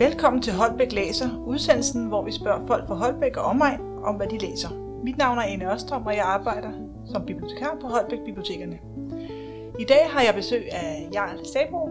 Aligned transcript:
Velkommen 0.00 0.42
til 0.42 0.52
Holbæk 0.52 0.92
Læser, 0.92 1.44
udsendelsen, 1.46 2.06
hvor 2.06 2.24
vi 2.24 2.32
spørger 2.32 2.66
folk 2.66 2.86
fra 2.86 2.94
Holbæk 2.94 3.36
og 3.36 3.44
omegn 3.44 3.80
om, 3.80 4.14
hvad 4.14 4.26
de 4.26 4.38
læser. 4.38 4.68
Mit 5.04 5.18
navn 5.18 5.38
er 5.38 5.42
Anne 5.42 5.74
Østrøm, 5.74 6.06
og 6.06 6.16
jeg 6.16 6.24
arbejder 6.24 6.72
som 7.12 7.26
bibliotekar 7.26 7.76
på 7.80 7.86
Holbæk 7.86 8.18
Bibliotekerne. 8.24 8.78
I 9.78 9.84
dag 9.84 10.10
har 10.10 10.22
jeg 10.22 10.34
besøg 10.34 10.72
af 10.72 11.08
Jarl 11.14 11.44
Stabro, 11.44 11.90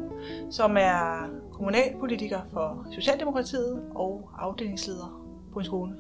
som 0.52 0.78
er 0.78 1.30
kommunalpolitiker 1.52 2.40
for 2.54 2.88
Socialdemokratiet 2.92 3.84
og 3.96 4.30
afdelingsleder 4.38 5.26
på 5.54 5.60
en 5.60 5.66
skole. 5.66 5.96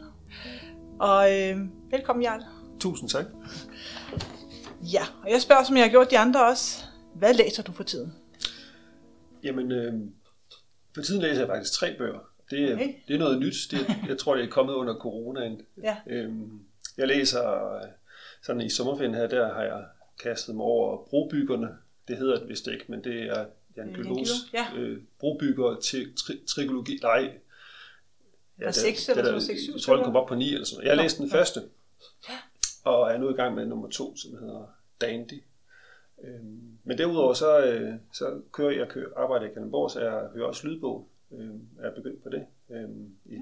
Og 0.99 1.39
øh, 1.39 1.57
velkommen, 1.91 2.23
Jarl. 2.23 2.41
Tusind 2.80 3.09
tak. 3.09 3.25
Ja, 4.81 5.02
og 5.23 5.31
jeg 5.31 5.41
spørger, 5.41 5.63
som 5.63 5.75
jeg 5.75 5.83
har 5.83 5.91
gjort 5.91 6.11
de 6.11 6.19
andre 6.19 6.45
også. 6.45 6.85
Hvad 7.16 7.33
læser 7.33 7.63
du 7.63 7.71
for 7.71 7.83
tiden? 7.83 8.13
Jamen, 9.44 9.71
øh, 9.71 9.94
for 10.95 11.02
tiden 11.02 11.21
læser 11.21 11.39
jeg 11.41 11.48
faktisk 11.48 11.73
tre 11.73 11.95
bøger. 11.98 12.20
Det, 12.52 12.73
Okay. 12.73 12.93
det 13.07 13.13
er 13.16 13.20
noget 13.20 13.39
nyt. 13.39 13.55
Det, 13.71 13.95
jeg 14.07 14.17
tror, 14.17 14.35
det 14.35 14.45
er 14.45 14.49
kommet 14.49 14.73
under 14.73 14.93
coronaen. 14.95 15.61
Ja. 15.84 15.97
Øhm, 16.07 16.59
jeg 16.97 17.07
læser 17.07 17.73
øh, 17.75 17.81
sådan 18.43 18.61
i 18.61 18.70
sommerferien 18.70 19.13
her, 19.16 19.27
der 19.27 19.53
har 19.53 19.61
jeg 19.63 19.85
kastet 20.23 20.55
mig 20.55 20.66
over 20.66 21.05
brobyggerne. 21.09 21.67
Det 22.07 22.17
hedder 22.17 22.39
det 22.39 22.49
vist 22.49 22.67
ikke, 22.67 22.85
men 22.88 23.03
det 23.03 23.23
er 23.23 23.45
Jan 23.77 23.89
Øh, 23.89 23.95
Gylos 23.95 24.30
ja. 24.53 24.66
øh, 24.75 25.02
brobygger 25.20 25.80
til 25.80 26.13
tri- 26.20 26.45
trikologi. 26.47 26.99
Nej, 27.03 27.31
Der 28.59 28.67
er 28.67 28.71
seks 28.71 29.09
eller 29.09 29.21
det 29.23 29.27
sådan 29.30 29.41
seks, 29.41 29.61
syv 29.61 29.73
Jeg 29.73 29.81
tror, 29.81 29.95
den 29.95 30.05
kom 30.05 30.16
op 30.16 30.27
på 30.27 30.35
ni 30.35 30.53
eller 30.53 30.66
sådan. 30.66 30.85
Jeg 30.85 30.97
læste 30.97 31.21
den 31.21 31.30
ja. 31.31 31.35
første, 31.38 31.61
og 32.83 33.11
er 33.11 33.17
nu 33.17 33.30
i 33.30 33.33
gang 33.33 33.56
med 33.56 33.66
nummer 33.66 33.89
to, 33.89 34.17
som 34.17 34.31
hedder 34.31 34.75
Dandy. 35.02 35.41
Øhm, 36.23 36.78
Men 36.84 36.98
derudover 36.98 37.34
så, 37.34 37.66
øh, 37.66 37.94
så 38.14 38.42
kører 38.52 38.72
jeg 38.72 38.88
kører, 38.88 39.09
arbejder 39.17 39.45
i 39.45 39.53
Kalundborg, 39.53 39.92
så 39.92 40.02
jeg 40.02 40.30
hører 40.34 40.48
også 40.48 40.67
lydbog. 40.67 41.08
Øhm, 41.31 41.62
Jeg 41.81 41.88
er 41.88 41.95
begyndt 41.95 42.23
på 42.23 42.30
det 42.30 42.45
øhm, 42.70 43.16
i 43.25 43.39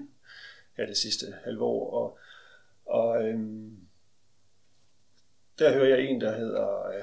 ja, 0.78 0.86
det 0.86 0.98
sidste 0.98 1.25
halve 1.44 1.64
år. 1.64 1.92
Og, 1.94 2.17
og 2.86 3.28
øhm, 3.28 3.78
der 5.59 5.73
hører 5.73 5.88
jeg 5.88 6.02
en, 6.02 6.22
der 6.22 6.38
hedder, 6.38 6.88
øh, 6.88 6.94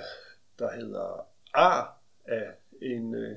der 0.59 0.73
hedder 0.73 1.27
Ar 1.55 1.99
af 2.25 2.47
en 2.83 3.15
øh, 3.15 3.37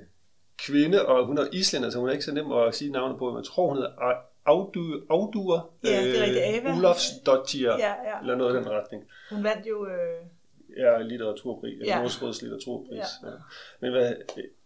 kvinde, 0.57 1.05
og 1.05 1.25
hun 1.25 1.37
er 1.37 1.47
islænder, 1.53 1.89
så 1.89 1.99
hun 1.99 2.09
er 2.09 2.13
ikke 2.13 2.25
så 2.25 2.33
nem 2.33 2.51
at 2.51 2.75
sige 2.75 2.91
navnet 2.91 3.17
på, 3.17 3.29
men 3.29 3.37
jeg 3.37 3.45
tror, 3.45 3.67
hun 3.67 3.77
hedder 3.77 4.21
Audur, 4.45 5.05
Audur 5.09 5.69
Ja, 5.83 5.89
det 5.89 6.19
er 6.19 6.23
rigtigt, 6.23 6.43
Ava. 6.45 6.77
Ulofsdottir, 6.77 7.69
Ja, 7.71 7.93
ja. 8.09 8.19
eller 8.21 8.35
noget 8.35 8.53
i 8.53 8.57
den 8.57 8.69
retning. 8.69 9.03
Hun 9.31 9.43
vandt 9.43 9.67
jo... 9.67 9.87
Øh, 9.87 10.21
Ja, 10.77 11.01
litteraturpris, 11.01 11.79
Ja. 11.79 11.85
ja. 11.85 11.99
Nordsråds 11.99 12.41
litteraturpris. 12.41 12.97
Ja. 12.97 13.27
Ja. 13.27 13.31
Ja. 13.33 13.37
Men 13.79 13.91
hvad, 13.91 14.13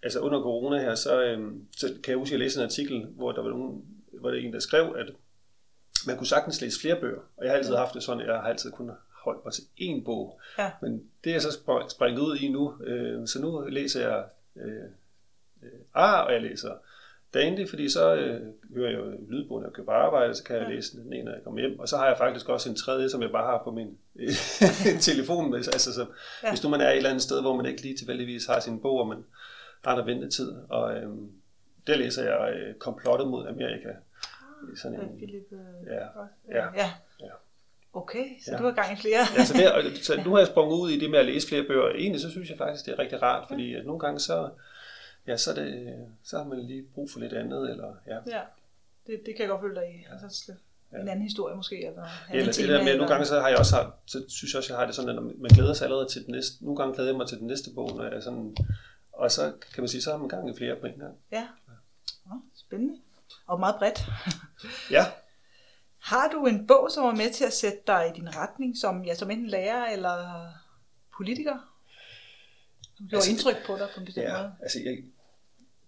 altså 0.03 0.19
under 0.19 0.41
corona 0.41 0.81
her, 0.81 0.95
så, 0.95 1.21
øhm, 1.23 1.67
så 1.77 1.87
kan 2.03 2.11
jeg 2.11 2.17
huske, 2.17 2.29
at 2.29 2.31
jeg 2.31 2.39
læste 2.39 2.59
en 2.59 2.63
artikel, 2.65 3.05
hvor 3.05 3.31
der 3.31 3.41
var 3.41 3.49
nogen, 3.49 3.85
hvor 4.19 4.29
der 4.31 4.37
en, 4.37 4.53
der 4.53 4.59
skrev, 4.59 4.95
at 4.97 5.09
man 6.07 6.17
kunne 6.17 6.27
sagtens 6.27 6.61
læse 6.61 6.79
flere 6.81 6.99
bøger. 6.99 7.19
Og 7.37 7.43
jeg 7.45 7.51
har 7.51 7.57
altid 7.57 7.75
haft 7.75 7.93
det 7.93 8.03
sådan, 8.03 8.21
at 8.21 8.27
jeg 8.27 8.35
har 8.35 8.49
altid 8.49 8.71
kun 8.71 8.91
holdt 9.25 9.45
mig 9.45 9.53
til 9.53 9.63
én 9.81 10.03
bog. 10.03 10.39
Ja. 10.57 10.71
Men 10.81 11.03
det 11.23 11.29
er 11.29 11.33
jeg 11.33 11.41
så 11.41 11.49
spr- 11.49 11.89
springet 11.89 12.21
ud 12.21 12.37
i 12.37 12.49
nu. 12.49 12.81
Øh, 12.83 13.27
så 13.27 13.41
nu 13.41 13.59
læser 13.69 14.09
jeg 14.09 14.25
øh, 14.55 14.83
øh, 15.63 15.69
Ar, 15.93 16.21
og 16.21 16.33
jeg 16.33 16.41
læser 16.41 16.73
Dandy, 17.33 17.69
fordi 17.69 17.89
så 17.89 18.15
øh, 18.15 18.41
hører 18.75 18.89
jeg 18.89 18.99
jo 18.99 19.11
lydbogen, 19.29 19.65
jeg 19.65 19.73
kører 19.73 19.85
på 19.85 19.91
arbejde, 19.91 20.35
så 20.35 20.43
kan 20.43 20.55
jeg 20.55 20.63
Ja. 20.69 20.75
læse 20.75 20.97
den 20.97 21.13
ene, 21.13 21.23
når 21.23 21.31
jeg 21.31 21.43
kommer 21.43 21.59
hjem. 21.59 21.79
Og 21.79 21.87
så 21.87 21.97
har 21.97 22.07
jeg 22.07 22.17
faktisk 22.17 22.49
også 22.49 22.69
en 22.69 22.75
tredje, 22.75 23.09
som 23.09 23.21
jeg 23.21 23.31
bare 23.31 23.45
har 23.51 23.61
på 23.63 23.71
min 23.71 23.97
øh, 24.19 24.29
telefon. 25.09 25.55
Altså, 25.55 25.93
så, 25.93 26.05
Ja. 26.43 26.49
Hvis 26.49 26.63
nu 26.63 26.69
man 26.69 26.81
er 26.81 26.89
et 26.89 26.97
eller 26.97 27.09
andet 27.09 27.23
sted, 27.23 27.41
hvor 27.41 27.55
man 27.55 27.65
ikke 27.65 27.81
lige 27.81 27.97
tilfældigvis 27.97 28.45
har 28.45 28.59
sin 28.59 28.79
bog, 28.81 28.99
og 28.99 29.07
man 29.07 29.23
har 29.85 29.95
der 29.95 30.05
ventetid. 30.05 30.51
Og 30.69 30.95
øh, 30.95 31.09
der 31.87 31.95
læser 31.95 32.23
jeg 32.23 32.53
øh, 32.55 32.75
Komplottet 32.75 33.27
mod 33.27 33.47
Amerika. 33.47 33.87
Er 33.89 34.75
sådan 34.75 34.99
en, 35.01 35.17
Philip... 35.17 35.47
Øh, 35.51 35.87
Ja, 35.87 36.05
ja, 36.59 36.65
ja. 36.75 36.89
ja. 37.19 37.29
Okay, 37.93 38.25
så 38.45 38.51
Ja. 38.51 38.57
du 38.57 38.63
har 38.63 38.71
gang 38.71 38.93
i 38.93 38.95
flere. 39.01 39.19
Ja, 39.37 39.45
så, 39.45 39.53
der, 39.57 39.71
og- 39.71 39.81
så 40.07 40.21
nu 40.25 40.31
har 40.31 40.37
jeg 40.37 40.47
sprunget 40.47 40.77
ud 40.77 40.89
i 40.89 40.99
det 40.99 41.09
med 41.11 41.19
at 41.19 41.25
læse 41.25 41.47
flere 41.47 41.63
bøger. 41.63 41.89
Egentlig 41.89 42.21
så 42.21 42.29
synes 42.31 42.49
jeg 42.49 42.57
faktisk, 42.57 42.85
det 42.85 42.91
er 42.93 42.99
rigtig 42.99 43.21
rart, 43.21 43.47
fordi 43.47 43.75
at 43.75 43.85
nogle 43.85 43.99
gange 43.99 44.19
så, 44.19 44.49
ja, 45.27 45.37
så, 45.37 45.51
er 45.51 45.55
det, 45.55 45.95
så 46.23 46.37
har 46.37 46.43
man 46.45 46.59
lige 46.59 46.83
brug 46.83 47.09
for 47.11 47.19
lidt 47.19 47.33
andet. 47.33 47.69
Eller, 47.71 47.93
ja. 48.07 48.17
Ja, 48.27 48.41
det, 49.07 49.21
det 49.25 49.35
kan 49.35 49.39
jeg 49.39 49.47
godt 49.49 49.61
følge 49.61 49.75
dig 49.75 49.89
i. 49.95 50.05
Altså, 50.11 50.45
så- 50.45 50.53
en 51.01 51.07
anden 51.07 51.21
historie 51.21 51.55
måske, 51.55 51.85
eller, 51.87 52.03
anden 52.03 52.39
Eller 52.39 52.53
det 52.53 52.69
der 52.69 52.71
med, 52.71 52.79
eller- 52.79 52.97
nogle 52.97 53.11
gange 53.13 53.25
så 53.25 53.39
har 53.41 53.49
jeg 53.49 53.57
også 53.57 53.91
så 54.05 54.23
synes 54.27 54.53
jeg 54.53 54.57
også, 54.57 54.73
jeg 54.73 54.79
har 54.79 54.85
det 54.85 54.95
sådan, 54.95 55.17
at 55.17 55.23
man 55.23 55.51
glæder 55.53 55.73
sig 55.73 55.85
allerede 55.85 56.09
til 56.09 56.25
den 56.25 56.31
næste, 56.31 56.63
nogle 56.65 56.77
gange 56.77 56.93
glæder 56.95 57.09
jeg 57.09 57.17
mig 57.17 57.27
til 57.27 57.39
den 57.39 57.47
næste 57.47 57.69
bog, 57.75 57.95
når 57.95 58.03
jeg 58.03 58.13
er 58.13 58.19
sådan, 58.21 58.57
og 59.11 59.31
så 59.31 59.53
kan 59.73 59.81
man 59.81 59.87
sige, 59.87 60.01
så 60.01 60.11
har 60.11 60.17
man 60.17 60.27
gang 60.27 60.49
i 60.49 60.57
flere 60.57 60.75
på 60.75 60.87
en 60.87 60.99
gang. 60.99 61.17
Ja, 61.31 61.47
Nå, 62.25 62.31
spændende. 62.55 62.99
Og 63.47 63.59
meget 63.59 63.75
bredt. 63.75 64.05
Ja, 64.91 65.05
Har 66.11 66.27
du 66.29 66.45
en 66.45 66.67
bog, 66.67 66.91
som 66.91 67.03
er 67.05 67.11
med 67.15 67.31
til 67.33 67.43
at 67.45 67.53
sætte 67.53 67.77
dig 67.87 68.11
i 68.15 68.19
din 68.19 68.35
retning, 68.37 68.77
som, 68.77 69.03
ja, 69.05 69.15
som 69.15 69.31
enten 69.31 69.47
lærer 69.47 69.85
eller 69.85 70.47
politiker? 71.17 71.70
Som 73.01 73.07
gjorde 73.09 73.15
Altså, 73.15 73.31
indtryk 73.31 73.65
på 73.65 73.77
dig 73.77 73.87
på 73.93 73.99
en 73.99 74.05
bestemt 74.05 74.25
ja, 74.25 74.37
måde? 74.37 74.53
altså 74.61 74.79
jeg, 74.85 75.03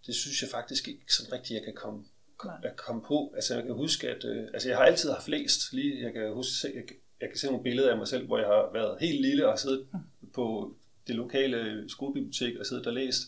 det 0.06 0.16
synes 0.16 0.42
jeg 0.42 0.50
faktisk 0.50 0.88
ikke 0.88 1.14
sådan 1.14 1.34
rigtigt, 1.34 1.58
jeg 1.58 1.64
kan 1.64 1.74
komme, 1.74 2.04
Nej. 2.46 2.56
at 2.64 2.76
komme 2.76 3.02
på. 3.02 3.34
Altså 3.36 3.56
jeg 3.56 3.64
kan 3.64 3.74
huske, 3.74 4.10
at 4.10 4.26
øh, 4.26 4.44
altså, 4.54 4.70
jeg 4.70 4.78
har 4.78 4.86
altid 4.86 5.12
haft 5.12 5.28
læst 5.28 5.74
lige, 5.74 6.04
jeg 6.04 6.14
kan 6.14 6.34
huske, 6.34 6.68
jeg, 6.76 6.84
jeg 7.22 7.30
kan 7.30 7.38
se 7.38 7.48
nogle 7.48 7.64
billeder 7.64 7.92
af 7.92 7.98
mig 7.98 8.08
selv, 8.08 8.26
hvor 8.26 8.38
jeg 8.38 8.48
har 8.48 8.70
været 8.74 8.98
helt 9.00 9.22
lille 9.22 9.48
og 9.48 9.60
siddet 9.60 9.88
på 10.34 10.76
det 11.08 11.16
lokale 11.16 11.90
skolebibliotek 11.90 12.58
og 12.58 12.66
siddet 12.66 12.88
og 12.88 12.94
læst. 12.94 13.22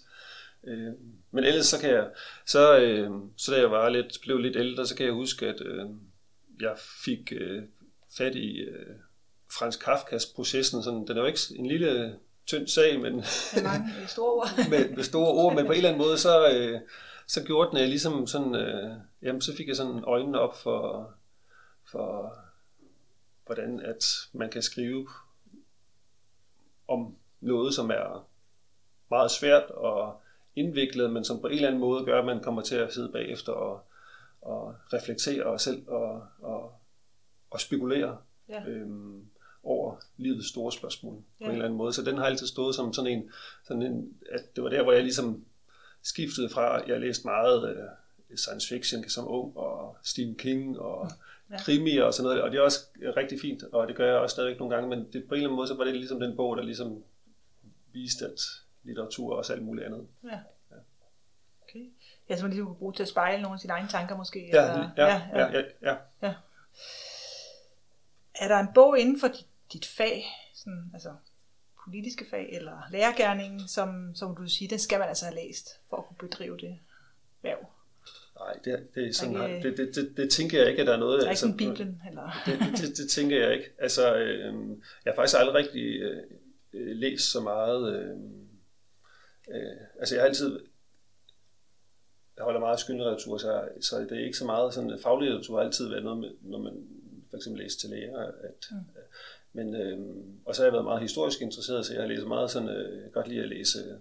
Øh, 0.63 0.93
men 1.31 1.43
ellers 1.43 1.65
så 1.65 1.79
kan 1.79 1.89
jeg, 1.89 2.09
så, 2.45 2.79
øh, 2.79 3.11
så 3.37 3.51
da 3.51 3.59
jeg 3.59 3.71
var 3.71 3.89
lidt, 3.89 4.17
blev 4.21 4.37
lidt 4.37 4.55
ældre, 4.55 4.87
så 4.87 4.95
kan 4.95 5.05
jeg 5.05 5.13
huske, 5.13 5.47
at 5.47 5.61
øh, 5.61 5.85
jeg 6.61 6.77
fik 7.05 7.33
øh, 7.35 7.63
fat 8.17 8.35
i 8.35 8.57
øh, 8.57 8.95
Frans 9.51 9.75
Kafkas 9.75 10.25
processen. 10.25 10.83
Sådan, 10.83 11.07
den 11.07 11.17
er 11.17 11.21
jo 11.21 11.27
ikke 11.27 11.39
en 11.55 11.65
lille 11.65 12.15
tynd 12.45 12.67
sag, 12.67 12.99
men 13.01 13.15
Med 13.15 13.63
mange 13.63 13.91
øh, 14.01 14.07
store 14.07 14.33
ord. 14.33 14.47
med, 14.71 14.95
med 14.95 15.03
store 15.03 15.31
ord, 15.31 15.55
men 15.55 15.65
på 15.65 15.71
en 15.71 15.77
eller 15.77 15.89
anden 15.89 16.05
måde, 16.05 16.17
så, 16.17 16.49
øh, 16.49 16.79
så 17.27 17.43
gjorde 17.43 17.69
den, 17.69 17.77
at 17.77 17.81
jeg 17.81 17.89
ligesom 17.89 18.27
sådan, 18.27 18.55
øh, 18.55 18.95
jamen 19.21 19.41
så 19.41 19.55
fik 19.55 19.67
jeg 19.67 19.75
sådan 19.75 20.03
øjnene 20.03 20.39
op 20.39 20.55
for, 20.57 21.11
for 21.91 22.37
hvordan 23.45 23.79
at 23.79 24.05
man 24.33 24.49
kan 24.49 24.61
skrive 24.61 25.07
om 26.87 27.15
noget, 27.41 27.73
som 27.73 27.89
er 27.89 28.27
meget 29.09 29.31
svært 29.31 29.63
og 29.63 30.21
indviklet, 30.55 31.11
men 31.11 31.23
som 31.23 31.41
på 31.41 31.47
en 31.47 31.53
eller 31.53 31.67
anden 31.67 31.81
måde 31.81 32.05
gør, 32.05 32.19
at 32.19 32.25
man 32.25 32.43
kommer 32.43 32.61
til 32.61 32.75
at 32.75 32.93
sidde 32.93 33.11
bagefter 33.11 33.51
og, 33.51 33.83
og 34.41 34.75
reflektere 34.93 35.43
og 35.43 35.61
selv 35.61 35.87
og, 35.87 36.27
og, 36.39 36.73
og 37.49 37.61
spekulere 37.61 38.17
Ja. 38.49 38.65
øhm, 38.65 39.25
over 39.65 39.95
livets 40.17 40.49
store 40.49 40.71
spørgsmål 40.71 41.15
på 41.15 41.23
Ja. 41.39 41.45
en 41.45 41.51
eller 41.51 41.65
anden 41.65 41.77
måde. 41.77 41.93
Så 41.93 42.01
den 42.01 42.17
har 42.17 42.25
altid 42.25 42.47
stået 42.47 42.75
som 42.75 42.93
sådan 42.93 43.11
en, 43.11 43.31
sådan 43.63 43.81
en 43.81 44.17
at 44.31 44.55
det 44.55 44.63
var 44.63 44.69
der, 44.69 44.83
hvor 44.83 44.91
jeg 44.91 45.03
ligesom 45.03 45.45
skiftede 46.01 46.49
fra, 46.49 46.83
jeg 46.87 46.99
læste 46.99 47.27
meget 47.27 47.69
øh, 47.77 48.37
science 48.37 48.67
fiction 48.67 49.09
som 49.09 49.27
ung, 49.27 49.57
og 49.57 49.97
Stephen 50.03 50.35
King, 50.35 50.79
og 50.79 51.09
Ja. 51.49 51.55
ja. 51.55 51.59
krimier 51.61 52.03
og 52.03 52.13
sådan 52.13 52.23
noget, 52.29 52.41
og 52.41 52.51
det 52.51 52.57
er 52.57 52.61
også 52.61 52.79
rigtig 53.17 53.39
fint, 53.41 53.63
og 53.63 53.87
det 53.87 53.95
gør 53.95 54.05
jeg 54.07 54.15
også 54.15 54.33
stadigvæk 54.33 54.59
nogle 54.59 54.75
gange, 54.75 54.89
men 54.89 54.99
det, 55.13 55.27
på 55.27 55.33
en 55.33 55.37
eller 55.37 55.47
anden 55.47 55.55
måde, 55.55 55.67
så 55.67 55.73
var 55.75 55.83
det 55.83 55.93
ligesom 55.95 56.19
den 56.19 56.35
bog, 56.35 56.57
der 56.57 56.63
ligesom 56.63 57.03
viste, 57.93 58.25
at 58.25 58.39
litteratur 58.83 59.31
og 59.31 59.37
også 59.37 59.53
alt 59.53 59.63
muligt 59.63 59.85
andet. 59.85 60.07
Ja. 60.23 60.39
Okay. 61.69 61.89
Ja, 62.29 62.35
som 62.37 62.43
man 62.43 62.51
ligesom 62.51 62.67
kunne 62.67 62.75
bruge 62.75 62.93
til 62.93 63.03
at 63.03 63.09
spejle 63.09 63.41
nogle 63.41 63.53
af 63.55 63.59
sine 63.59 63.73
egne 63.73 63.87
tanker 63.87 64.17
måske. 64.17 64.49
Ja, 64.53 64.71
eller- 64.73 64.89
ja, 64.97 65.21
ja, 65.33 65.61
ja, 65.81 65.95
ja. 66.21 66.33
Er 68.35 68.47
der 68.47 68.59
en 68.59 68.67
bog 68.75 68.99
inden 68.99 69.19
for 69.19 69.27
dit, 69.27 69.45
dit 69.75 69.85
fag, 69.85 70.25
sådan, 70.53 70.91
altså 70.93 71.09
politiske 71.83 72.25
fag 72.29 72.49
eller 72.51 72.77
lærergærningen, 72.91 73.67
som, 73.67 74.15
som 74.15 74.35
du 74.35 74.41
vil 74.41 74.51
sige, 74.51 74.69
den 74.69 74.79
skal 74.79 74.99
man 74.99 75.07
altså 75.07 75.25
have 75.25 75.35
læst 75.35 75.69
for 75.89 75.97
at 75.97 76.05
kunne 76.05 76.29
bedrive 76.29 76.57
det 76.57 76.79
værv? 77.41 77.65
Nej, 78.39 78.53
det, 78.65 78.95
det, 78.95 79.07
er 79.07 79.13
sådan, 79.13 79.35
Okay. 79.35 79.63
det, 79.63 79.77
det, 79.77 79.95
det, 79.95 80.17
det, 80.17 80.31
tænker 80.31 80.59
jeg 80.59 80.69
ikke, 80.69 80.81
at 80.81 80.87
der 80.87 80.93
er 80.93 80.97
noget... 80.97 81.19
Der 81.19 81.25
er 81.25 81.29
ikke 81.29 81.39
sådan 81.39 81.57
Bibelen, 81.57 82.01
eller... 82.09 82.31
det, 82.45 82.59
det, 82.77 82.97
det 82.97 83.09
tænker 83.09 83.45
jeg 83.45 83.53
ikke. 83.53 83.69
Altså, 83.79 84.15
øh, 84.15 84.53
jeg 85.05 85.11
har 85.11 85.15
faktisk 85.15 85.37
aldrig 85.39 85.55
rigtig 85.55 86.01
øh, 86.01 86.23
øh, 86.73 86.95
læst 86.95 87.31
så 87.31 87.39
meget... 87.41 87.95
Øh, 87.95 88.17
øh, 89.49 89.77
altså, 89.99 90.15
jeg 90.15 90.21
har 90.21 90.27
altid... 90.27 90.59
Jeg 92.37 92.43
holder 92.43 92.59
meget 92.59 92.73
af 92.73 92.79
skønlitteratur, 92.79 93.37
så, 93.37 93.69
så 93.81 93.99
det 93.99 94.11
er 94.11 94.25
ikke 94.25 94.37
så 94.37 94.45
meget 94.45 94.73
sådan... 94.73 94.99
Faglitteratur 95.03 95.57
har 95.57 95.65
altid 95.65 95.89
været 95.89 96.03
noget, 96.03 96.19
med, 96.19 96.31
når 96.41 96.59
man 96.59 96.73
for 97.29 97.37
eksempel 97.37 97.61
læser 97.63 97.79
til 97.79 97.89
lærer. 97.89 98.27
At, 98.27 98.67
Mm. 98.71 98.77
Men, 99.55 99.75
øh, 99.75 99.99
og 100.45 100.55
så 100.55 100.61
har 100.61 100.65
jeg 100.65 100.73
været 100.73 100.85
meget 100.85 101.01
historisk 101.01 101.41
interesseret, 101.41 101.85
så 101.85 101.93
jeg 101.93 102.01
har 102.01 102.07
læst 102.07 102.27
meget 102.27 102.51
sådan... 102.51 102.69
Øh, 102.69 103.11
godt 103.11 103.27
lide 103.27 103.41
at 103.41 103.49
læse 103.49 103.79
øh, 103.79 103.97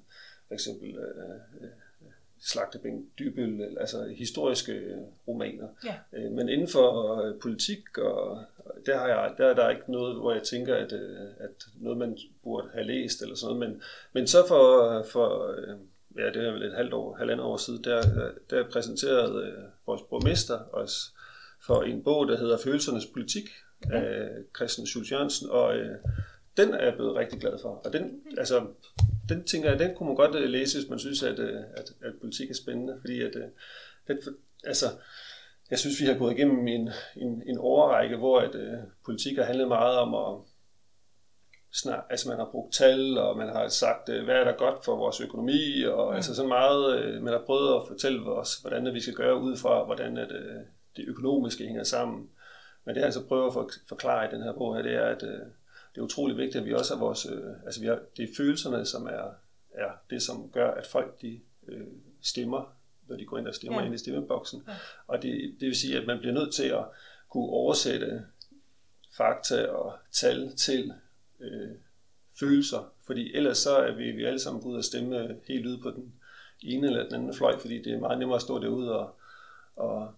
for 0.48 0.54
eksempel... 0.54 0.88
Øh, 0.96 1.34
øh, 1.60 1.68
Slagtebænk 2.46 3.04
Dybøl, 3.18 3.76
altså 3.80 4.04
historiske 4.04 4.72
øh, 4.72 4.98
romaner. 5.28 5.68
Ja. 5.84 5.94
Øh, 6.12 6.32
Men 6.32 6.48
inden 6.48 6.68
for 6.68 7.20
øh, 7.20 7.40
politik, 7.40 7.98
og 7.98 8.38
og 8.64 8.74
der, 8.86 8.98
har 8.98 9.08
jeg, 9.08 9.34
der 9.38 9.46
er 9.46 9.54
der 9.54 9.70
ikke 9.70 9.92
noget, 9.92 10.16
hvor 10.16 10.32
jeg 10.32 10.42
tænker, 10.42 10.74
at, 10.74 10.92
øh, 10.92 11.20
at 11.38 11.64
noget, 11.80 11.98
man 11.98 12.18
burde 12.42 12.68
have 12.72 12.86
læst 12.86 13.22
eller 13.22 13.36
sådan 13.36 13.56
noget. 13.56 13.70
Men, 13.70 13.82
men 14.12 14.26
så 14.26 14.38
for, 14.48 15.02
for 15.02 15.50
øh, 15.50 15.76
ja, 16.18 16.26
det 16.26 16.46
er 16.46 16.52
vel 16.52 16.62
et 16.62 16.76
halvt 16.76 16.94
år, 16.94 17.16
halvandet 17.16 17.46
år 17.46 17.56
siden, 17.56 17.84
der, 17.84 18.30
der 18.50 18.68
præsenterede 18.70 19.46
øh, 19.46 19.64
vores 19.86 20.02
borgmester 20.10 20.58
os 20.72 21.14
for 21.66 21.82
en 21.82 22.02
bog, 22.02 22.28
der 22.28 22.36
hedder 22.36 22.58
Følelsernes 22.58 23.06
Politik 23.06 23.44
okay. 23.86 23.96
af 23.96 24.28
Christian 24.56 24.86
Schultz 24.86 25.12
Jørgensen, 25.12 25.50
og 25.50 25.76
øh, 25.76 25.96
den 26.56 26.75
er 26.75 26.84
jeg 26.84 26.94
blevet 26.94 27.14
rigtig 27.14 27.40
glad 27.40 27.58
for. 27.62 27.69
Og 27.84 27.92
den, 27.92 28.20
altså, 28.38 28.66
den 29.28 29.44
tænker 29.44 29.70
jeg, 29.70 29.78
den 29.78 29.94
kunne 29.94 30.06
man 30.06 30.16
godt 30.16 30.34
øh, 30.34 30.48
læse, 30.48 30.78
hvis 30.78 30.90
man 30.90 30.98
synes, 30.98 31.22
at, 31.22 31.38
øh, 31.38 31.60
at, 31.76 31.92
at 32.02 32.12
politik 32.20 32.50
er 32.50 32.54
spændende, 32.54 32.96
fordi 33.00 33.20
at, 33.20 33.36
øh, 33.36 33.48
den, 34.08 34.19
altså, 34.64 34.86
jeg 35.70 35.78
synes, 35.78 36.00
vi 36.00 36.06
har 36.06 36.14
gået 36.14 36.32
igennem 36.32 36.69
en, 36.69 36.90
en, 37.16 37.42
en 37.46 37.58
overrække, 37.58 38.16
hvor 38.16 38.40
at, 38.40 38.54
uh, 38.54 38.78
politik 39.04 39.36
har 39.36 39.44
handlet 39.44 39.69
meget 39.69 39.98
om 39.98 40.14
at 40.14 40.40
snak, 41.72 42.04
altså 42.10 42.28
man 42.28 42.38
har 42.38 42.48
brugt 42.50 42.75
tal, 42.75 43.19
og 43.19 43.37
man 43.37 43.48
har 43.48 43.69
sagt, 43.69 44.08
hvad 44.08 44.34
er 44.34 44.44
der 44.44 44.56
godt 44.56 44.84
for 44.84 44.96
vores 44.96 45.20
økonomi, 45.20 45.82
og 45.82 46.10
mm. 46.10 46.16
altså 46.16 46.34
sådan 46.34 46.48
meget, 46.48 47.22
man 47.22 47.32
har 47.32 47.42
prøvet 47.46 47.76
at 47.76 47.88
fortælle 47.88 48.32
os, 48.32 48.54
hvordan 48.54 48.94
vi 48.94 49.00
skal 49.00 49.14
gøre 49.14 49.40
ud 49.40 49.56
fra, 49.56 49.84
hvordan 49.84 50.16
at, 50.16 50.28
det 50.96 51.04
økonomiske 51.08 51.64
hænger 51.64 51.84
sammen. 51.84 52.28
Men 52.84 52.94
det 52.94 53.00
jeg 53.00 53.06
altså 53.06 53.26
prøver 53.26 53.58
at 53.60 53.70
forklare 53.88 54.28
i 54.28 54.34
den 54.34 54.42
her 54.42 54.52
bog 54.52 54.76
her, 54.76 54.82
det 54.82 54.94
er, 54.94 55.06
at 55.06 55.22
uh, 55.22 55.28
det 55.94 55.98
er 55.98 56.02
utrolig 56.02 56.36
vigtigt, 56.36 56.56
at 56.56 56.64
vi 56.64 56.75
også 56.75 56.94
har 56.94 57.04
vores, 57.04 57.26
uh, 57.26 57.64
altså 57.64 57.81
vi 57.81 57.86
har, 57.86 57.98
det 58.16 58.31
er 58.31 58.34
følelserne, 58.36 58.86
som 58.86 59.06
er, 59.06 59.34
er 59.70 59.90
det, 60.10 60.22
som 60.22 60.50
gør, 60.50 60.70
at 60.70 60.86
folk 60.86 61.22
de 61.22 61.40
uh, 61.62 61.86
stemmer 62.22 62.75
når 63.08 63.16
de 63.16 63.25
går 63.25 63.38
ind 63.38 63.48
og 63.48 63.54
stemmer 63.54 63.81
ja. 63.81 63.86
ind 63.86 63.94
i 63.94 63.98
stemmeboksen. 63.98 64.64
Ja. 64.69 64.72
Og 65.06 65.22
det, 65.22 65.56
det 65.60 65.66
vil 65.66 65.76
sige, 65.76 65.98
at 65.98 66.06
man 66.06 66.19
bliver 66.19 66.34
nødt 66.34 66.54
til 66.54 66.69
at 66.69 66.84
kunne 67.28 67.48
oversætte 67.48 68.25
fakta 69.16 69.66
og 69.66 69.98
tal 70.12 70.56
til 70.56 70.92
øh, 71.40 71.70
følelser, 72.40 72.92
fordi 73.06 73.34
ellers 73.37 73.58
så 73.58 73.76
er 73.76 73.94
vi, 73.94 74.10
vi 74.10 74.25
alle 74.25 74.38
sammen 74.38 74.62
ude 74.62 74.78
og 74.78 74.84
stemme 74.84 75.37
helt 75.48 75.66
ude 75.66 75.78
på 75.78 75.90
den 75.90 76.14
ene 76.62 76.87
eller 76.87 77.04
den 77.04 77.14
anden 77.14 77.34
fløj, 77.34 77.58
fordi 77.58 77.82
det 77.82 77.92
er 77.92 77.98
meget 77.98 78.19
nemmere 78.19 78.37
at 78.37 78.42
stå 78.42 78.62
derude 78.62 78.98
og, 78.98 79.16
og 79.76 80.14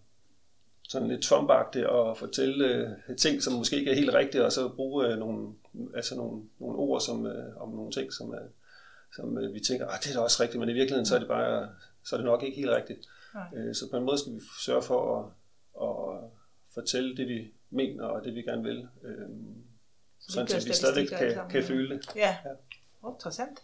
sådan 0.88 1.08
lidt 1.08 1.22
trump 1.22 1.50
og 1.88 2.18
fortælle 2.18 2.64
øh, 3.08 3.16
ting, 3.16 3.42
som 3.42 3.52
måske 3.52 3.76
ikke 3.76 3.90
er 3.90 3.94
helt 3.94 4.14
rigtige, 4.14 4.44
og 4.44 4.52
så 4.52 4.68
bruge 4.68 5.06
øh, 5.06 5.18
nogle, 5.18 5.54
altså 5.94 6.16
nogle, 6.16 6.42
nogle 6.58 6.78
ord 6.78 7.00
som, 7.00 7.26
øh, 7.26 7.56
om 7.56 7.68
nogle 7.68 7.92
ting, 7.92 8.12
som, 8.12 8.34
øh, 8.34 8.50
som 9.16 9.38
øh, 9.38 9.54
vi 9.54 9.60
tænker, 9.60 9.86
ah, 9.86 9.98
det 10.02 10.10
er 10.10 10.14
da 10.14 10.20
også 10.20 10.42
rigtigt, 10.42 10.60
men 10.60 10.68
i 10.68 10.72
virkeligheden 10.72 11.06
så 11.06 11.14
er 11.14 11.18
det 11.18 11.28
bare 11.28 11.68
så 12.06 12.16
er 12.16 12.18
det 12.18 12.24
nok 12.24 12.42
ikke 12.42 12.56
helt 12.56 12.70
rigtigt. 12.70 13.08
Nej. 13.34 13.46
Øh, 13.54 13.74
så 13.74 13.90
på 13.90 13.96
en 13.96 14.04
måde 14.04 14.18
skal 14.18 14.32
vi 14.32 14.40
sørge 14.60 14.82
for 14.82 15.00
at, 15.16 15.24
at 15.88 16.30
fortælle 16.74 17.16
det, 17.16 17.28
vi 17.28 17.52
mener 17.70 18.04
og 18.04 18.24
det, 18.24 18.34
vi 18.34 18.42
gerne 18.42 18.62
vil. 18.62 18.88
Øh, 19.02 19.28
sådan 20.18 20.56
at 20.56 20.66
vi 20.66 20.72
stadig 20.72 21.08
kan, 21.08 21.48
kan 21.50 21.64
føle 21.64 21.96
det. 21.96 22.16
Ja, 22.16 22.36
ja. 22.44 22.50
Oh, 23.02 23.14
interessant. 23.14 23.62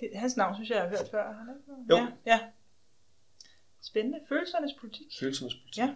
Det, 0.00 0.10
hans 0.14 0.36
navn 0.36 0.54
synes 0.54 0.70
jeg, 0.70 0.76
jeg 0.76 0.82
har 0.82 0.90
hørt 0.90 1.08
før. 1.10 1.32
Han 1.32 1.48
ikke? 1.48 1.72
Jo. 1.90 1.96
Ja, 1.96 2.08
ja. 2.26 2.40
Spændende. 3.88 4.18
Følelsernes 4.28 4.72
politik. 4.80 5.06
Følelsernes 5.20 5.54
politik. 5.54 5.78
Ja. 5.78 5.90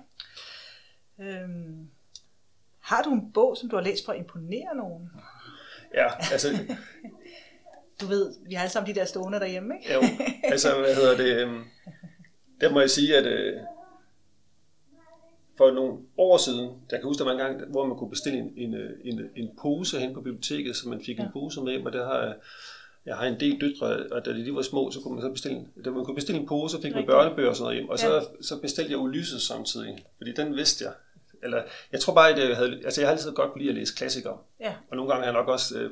Øhm, 1.25 1.91
har 2.81 3.03
du 3.03 3.11
en 3.11 3.33
bog, 3.33 3.57
som 3.57 3.69
du 3.69 3.77
har 3.77 3.83
læst 3.83 4.05
for 4.05 4.13
at 4.13 4.19
imponere 4.19 4.77
nogen? 4.77 5.11
Ja, 5.95 6.07
altså 6.33 6.49
du 8.01 8.07
ved, 8.07 8.35
vi 8.49 8.55
har 8.55 8.63
alle 8.63 8.73
sammen 8.73 8.95
de 8.95 9.01
der 9.01 9.05
stående 9.05 9.41
derhjemme, 9.41 9.75
ikke? 9.79 9.95
Jo, 9.95 10.01
altså, 10.45 10.79
hvad 10.79 10.95
hedder 10.95 11.17
det? 11.17 11.37
Øhm, 11.37 11.65
der 12.61 12.73
må 12.73 12.81
jeg 12.81 12.91
sige, 12.91 13.17
at 13.17 13.27
øh, 13.27 13.61
for 15.59 15.71
nogle 15.71 15.99
år 16.17 16.37
siden, 16.37 16.71
der 16.91 16.97
kan 16.97 17.05
huske, 17.05 17.19
der 17.19 17.25
var 17.25 17.33
en 17.33 17.39
gang, 17.39 17.71
hvor 17.71 17.87
man 17.87 17.97
kunne 17.97 18.11
bestille 18.11 18.39
en, 18.39 18.53
en, 18.57 18.75
øh, 18.75 18.91
en, 19.05 19.31
en 19.37 19.51
pose 19.63 20.01
hen 20.01 20.15
på 20.15 20.21
biblioteket, 20.21 20.77
så 20.77 20.89
man 20.89 21.05
fik 21.05 21.19
ja. 21.19 21.23
en 21.23 21.33
pose 21.33 21.61
med 21.61 21.87
og 21.87 21.93
der 21.93 22.07
har 22.07 22.37
jeg 23.07 23.17
har 23.17 23.27
en 23.27 23.41
del 23.41 23.61
døtre, 23.61 24.07
og 24.11 24.25
da 24.25 24.33
de 24.33 24.55
var 24.55 24.63
små, 24.63 24.91
så 24.91 25.01
kunne 25.01 25.15
man 25.15 25.23
så 25.23 25.31
bestille, 25.31 25.67
da 25.85 25.91
man 25.91 26.05
kunne 26.05 26.15
bestille 26.15 26.41
en 26.41 26.47
pose, 26.47 26.83
fik 26.83 26.95
man 26.95 27.07
børnebøger 27.07 27.49
og 27.49 27.57
sådan 27.57 27.65
noget 27.65 27.79
hjem, 27.79 27.89
og 27.89 27.99
så, 27.99 28.15
ja. 28.15 28.21
så 28.41 28.61
bestilte 28.61 28.91
jeg 28.91 28.99
Ulysses 28.99 29.43
samtidig, 29.43 30.05
fordi 30.17 30.33
den 30.33 30.57
vidste 30.57 30.85
jeg. 30.85 30.93
Eller, 31.43 31.63
jeg 31.93 32.01
tror 32.01 32.15
bare, 32.15 32.31
at 32.31 32.49
jeg 32.49 32.57
havde, 32.57 32.81
altså 32.85 33.01
jeg 33.01 33.09
har 33.09 33.13
altid 33.13 33.33
godt 33.33 33.53
kunne 33.53 33.61
lide 33.61 33.71
at 33.71 33.77
læse 33.77 33.95
klassikere, 33.95 34.39
ja. 34.61 34.75
og 34.91 34.97
nogle 34.97 35.13
gange 35.13 35.27
har 35.27 35.33
jeg 35.33 35.41
nok 35.41 35.49
også 35.49 35.79
øh, 35.79 35.91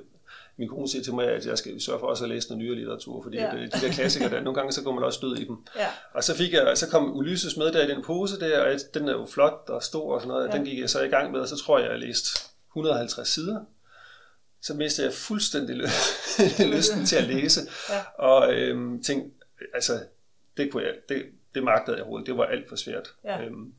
min 0.56 0.68
kone 0.68 0.88
siger 0.88 1.02
til 1.02 1.14
mig, 1.14 1.26
at 1.26 1.46
jeg 1.46 1.58
skal 1.58 1.80
sørge 1.80 1.98
for 2.00 2.06
også 2.06 2.24
at 2.24 2.30
læse 2.30 2.48
noget 2.48 2.64
nyere 2.64 2.74
litteratur, 2.74 3.22
fordi 3.22 3.36
ja. 3.36 3.50
de 3.50 3.80
der 3.80 3.92
klassikere 3.92 4.30
der, 4.30 4.40
nogle 4.40 4.54
gange 4.54 4.72
så 4.72 4.82
går 4.82 4.92
man 4.92 5.04
også 5.04 5.18
død 5.22 5.36
i 5.36 5.44
dem. 5.44 5.56
Ja. 5.76 5.86
Og 6.14 6.24
så, 6.24 6.36
fik 6.36 6.52
jeg, 6.52 6.78
så 6.78 6.88
kom 6.88 7.16
Ulysses 7.16 7.56
med 7.56 7.72
der 7.72 7.84
i 7.84 7.90
den 7.90 8.02
pose 8.02 8.40
der, 8.40 8.60
og 8.60 8.78
den 8.94 9.08
er 9.08 9.12
jo 9.12 9.26
flot 9.26 9.64
og 9.68 9.82
stor 9.82 10.14
og 10.14 10.20
sådan 10.20 10.28
noget, 10.28 10.48
ja. 10.48 10.52
den 10.56 10.64
gik 10.64 10.80
jeg 10.80 10.90
så 10.90 11.02
i 11.02 11.08
gang 11.08 11.32
med, 11.32 11.40
og 11.40 11.48
så 11.48 11.56
tror 11.56 11.78
jeg, 11.78 11.84
jeg 11.84 11.92
har 11.92 11.98
læst 11.98 12.26
150 12.70 13.28
sider. 13.28 13.60
Så 14.62 14.74
mistede 14.74 15.06
jeg 15.06 15.14
fuldstændig 15.28 15.76
lysten 16.58 17.06
til 17.06 17.16
at 17.16 17.24
læse, 17.24 17.60
ja. 17.90 18.24
og 18.24 18.54
øhm, 18.54 19.02
tænkte, 19.02 19.30
altså, 19.74 19.92
det, 20.56 20.72
kunne 20.72 20.82
jeg, 20.82 20.94
det, 21.08 21.26
det 21.54 21.62
magtede 21.62 21.96
jeg 21.96 22.02
overhovedet, 22.02 22.26
det 22.26 22.36
var 22.36 22.44
alt 22.44 22.68
for 22.68 22.76
svært. 22.76 23.14
Ja. 23.24 23.42
Øhm, 23.42 23.74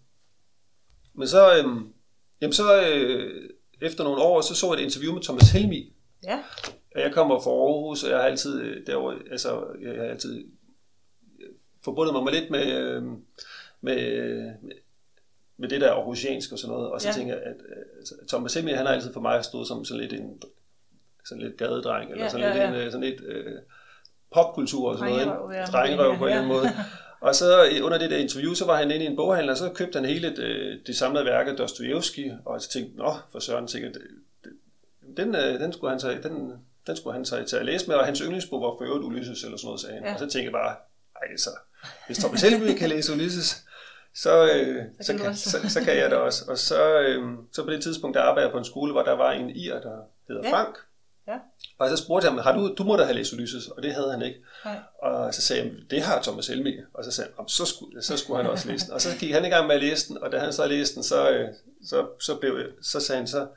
men 1.14 1.28
så, 1.28 1.58
øhm, 1.58 1.94
jamen 2.42 2.54
så 2.54 2.88
øh, 2.88 3.50
efter 3.82 4.04
nogle 4.04 4.22
år, 4.22 4.42
så 4.42 4.56
så 4.56 4.74
jeg 4.74 4.82
et 4.82 4.86
interview 4.86 5.14
med 5.14 5.22
Thomas 5.22 5.52
Helmi, 5.52 5.94
Ja. 6.24 6.44
Jeg 6.96 7.14
kommer 7.14 7.40
fra 7.40 7.52
Aarhus, 7.52 8.04
og 8.04 8.10
jeg 8.10 8.18
har 8.18 8.26
altid, 8.26 8.62
øh, 8.62 8.88
derovre, 8.88 9.18
altså, 9.32 9.66
jeg 9.82 9.96
har 9.96 10.04
altid 10.04 10.46
øh, 11.40 11.50
forbundet 11.84 12.24
mig 12.24 12.34
lidt 12.34 12.52
med, 12.52 12.78
øh, 12.78 13.04
med, 13.82 14.52
med 15.58 15.70
det 15.70 15.82
der 15.82 15.92
aarhusiansk 15.92 16.52
og 16.52 16.60
sådan 16.60 16.74
noget. 16.74 16.92
Og 16.92 17.02
så 17.02 17.08
ja. 17.08 17.14
tænker 17.14 17.34
jeg, 17.34 17.44
at 17.44 17.56
altså, 17.98 18.16
Thomas 18.28 18.54
Hemming, 18.54 18.78
han 18.78 18.86
har 18.86 18.94
altid 18.94 19.14
for 19.14 19.22
mig 19.22 19.46
stået 19.46 19.68
som 19.68 19.86
sådan 19.86 20.02
lidt 20.02 20.14
en 20.14 20.42
sådan 21.26 21.44
lidt 21.44 21.58
gadedreng, 21.58 22.12
eller 22.12 22.24
ja, 22.24 22.30
sådan, 22.30 22.56
ja, 22.56 22.72
lidt 22.72 22.86
En, 22.86 22.92
sådan 22.92 23.08
lidt 23.10 23.22
uh, 23.22 23.62
popkultur 24.36 24.92
og 24.92 24.98
sådan 24.98 25.14
noget. 25.14 25.56
Ja. 25.56 25.66
Drengerøv 25.66 26.18
på 26.18 26.26
en 26.26 26.32
eller 26.32 26.42
anden 26.42 26.58
måde. 26.58 26.70
Og 27.22 27.36
så 27.36 27.70
under 27.82 27.98
det 27.98 28.12
der 28.12 28.18
interview, 28.18 28.54
så 28.54 28.66
var 28.66 28.78
han 28.78 28.92
inde 28.92 29.06
i 29.06 29.08
en 29.08 29.16
boghandel, 29.16 29.50
og 29.50 29.58
så 29.58 29.70
købte 29.70 30.00
han 30.00 30.06
hele 30.06 30.36
det, 30.36 30.82
det 30.88 30.98
samlede 30.98 31.26
værk 31.26 31.48
af 31.48 31.56
Dostojevski, 31.56 32.32
og 32.46 32.62
så 32.62 32.70
tænkte, 32.70 32.98
nå, 32.98 33.16
for 33.32 33.40
søren, 33.40 33.68
tænkte, 33.68 34.00
den, 35.18 35.36
øh, 35.36 35.60
den, 35.60 35.74
skulle 35.74 35.92
han 35.92 36.00
tage, 36.00 36.24
den, 36.24 36.54
den 36.88 36.96
skulle 36.96 37.14
han 37.14 37.26
tage 37.26 37.46
til 37.46 37.56
at 37.56 37.66
læse 37.66 37.88
med, 37.88 37.96
og 37.96 38.06
hans 38.06 38.20
yndlingsbog 38.20 38.62
var 38.62 38.68
for 38.78 38.86
øvrigt 38.86 39.04
Ulysses 39.04 39.44
eller 39.44 39.58
sådan 39.58 39.68
noget, 39.68 39.82
sagde 39.82 39.96
han. 39.96 40.04
Ja. 40.06 40.14
Og 40.14 40.20
så 40.20 40.26
tænkte 40.26 40.44
jeg 40.44 40.52
bare, 40.52 40.76
ej, 41.16 41.38
så, 41.38 41.50
hvis 42.08 42.18
Thomas 42.18 42.42
Helvig 42.42 42.78
kan 42.78 42.90
læse 42.90 43.14
Ulysses, 43.14 43.66
så, 44.16 44.52
øh, 44.54 44.84
så, 45.02 45.06
så, 45.06 45.18
kan, 45.18 45.36
så, 45.36 45.70
så 45.70 45.84
kan 45.84 45.98
jeg 45.98 46.10
det 46.10 46.18
også. 46.18 46.46
Og 46.48 46.58
så, 46.58 47.00
øh, 47.00 47.24
så 47.52 47.64
på 47.64 47.72
det 47.72 47.84
tidspunkt, 47.84 48.18
der 48.18 48.22
arbejdede 48.22 48.46
jeg 48.46 48.52
på 48.52 48.58
en 48.58 48.66
skole, 48.66 48.92
hvor 48.92 49.04
der 49.04 49.12
var 49.12 49.32
en 49.32 49.50
ir, 49.50 49.80
der 49.80 49.98
hedder 50.28 50.50
ja. 50.50 50.54
Frank. 50.54 50.78
Ja. 51.28 51.38
Og 51.78 51.90
så 51.90 51.98
spurgte 51.98 52.26
jeg 52.26 52.34
ham, 52.34 52.44
har 52.44 52.58
du, 52.58 52.74
du 52.78 52.84
må 52.84 52.96
da 52.98 53.04
have 53.04 53.16
læst 53.16 53.34
Ulysses, 53.34 53.68
og 53.68 53.84
det 53.84 53.94
havde 53.94 54.12
han 54.12 54.22
ikke. 54.22 54.40
Nej. 54.66 54.80
Og 55.02 55.34
så 55.34 55.42
sagde 55.42 55.64
jeg, 55.64 55.72
det 55.90 56.02
har 56.02 56.22
Thomas 56.22 56.48
Helmig. 56.48 56.80
Og 56.94 57.04
så 57.04 57.12
sagde 57.12 57.32
han, 57.38 57.48
så 57.48 57.66
skulle, 57.66 58.02
så 58.02 58.18
skulle 58.18 58.42
han 58.44 58.52
også 58.52 58.72
læse 58.72 58.86
den. 58.86 58.94
Og 58.94 59.02
så 59.02 59.18
gik 59.20 59.32
han 59.32 59.46
i 59.46 59.50
gang 59.50 59.68
med 59.68 59.76
at 59.76 59.82
læse 59.82 60.08
den, 60.08 60.18
og 60.18 60.32
da 60.32 60.40
han 60.40 60.54
så 60.54 60.68
læste 60.68 60.96
den, 60.96 61.04
så, 61.04 61.30
øh, 61.32 61.50
så, 61.86 62.08
så, 62.20 62.36
blev, 62.36 62.72
så 62.82 63.00
sagde 63.00 63.18
han 63.20 63.28
så, 63.28 63.48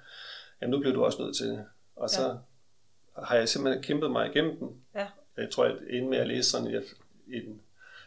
jamen 0.62 0.70
nu 0.70 0.80
bliver 0.80 0.94
du 0.94 1.04
også 1.04 1.22
nødt 1.22 1.36
til 1.36 1.46
det. 1.46 1.64
Og 1.96 2.10
så 2.10 2.22
ja. 2.22 3.24
har 3.24 3.36
jeg 3.36 3.48
simpelthen 3.48 3.82
kæmpet 3.82 4.10
mig 4.10 4.30
igennem 4.30 4.56
den. 4.58 4.68
Ja. 4.94 5.06
Jeg 5.36 5.50
tror, 5.50 5.64
at 5.64 5.76
inden 5.90 6.10
med 6.10 6.18
at 6.18 6.26
læse 6.26 6.50
sådan 6.50 6.82
i, 7.26 7.40
den 7.40 7.60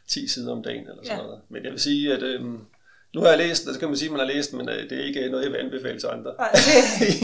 10 0.08 0.28
sider 0.28 0.52
om 0.52 0.64
dagen 0.64 0.82
eller 0.82 1.04
sådan 1.04 1.18
ja. 1.18 1.24
noget. 1.24 1.42
Men 1.50 1.64
jeg 1.64 1.72
vil 1.72 1.80
sige, 1.80 2.14
at 2.14 2.24
øhm, 2.24 2.66
nu 3.14 3.22
har 3.22 3.30
jeg 3.30 3.38
læst 3.38 3.66
den, 3.66 3.74
så 3.74 3.80
kan 3.80 3.88
man 3.88 3.98
sige, 3.98 4.08
at 4.08 4.12
man 4.12 4.20
har 4.20 4.34
læst 4.34 4.52
den, 4.52 4.58
men 4.58 4.70
øh, 4.70 4.90
det 4.90 5.00
er 5.00 5.04
ikke 5.04 5.30
noget, 5.30 5.44
jeg 5.44 5.52
vil 5.52 5.58
anbefale 5.58 6.00
til 6.00 6.08
andre. 6.08 6.34
Nej, 6.38 6.52
det, 6.52 6.62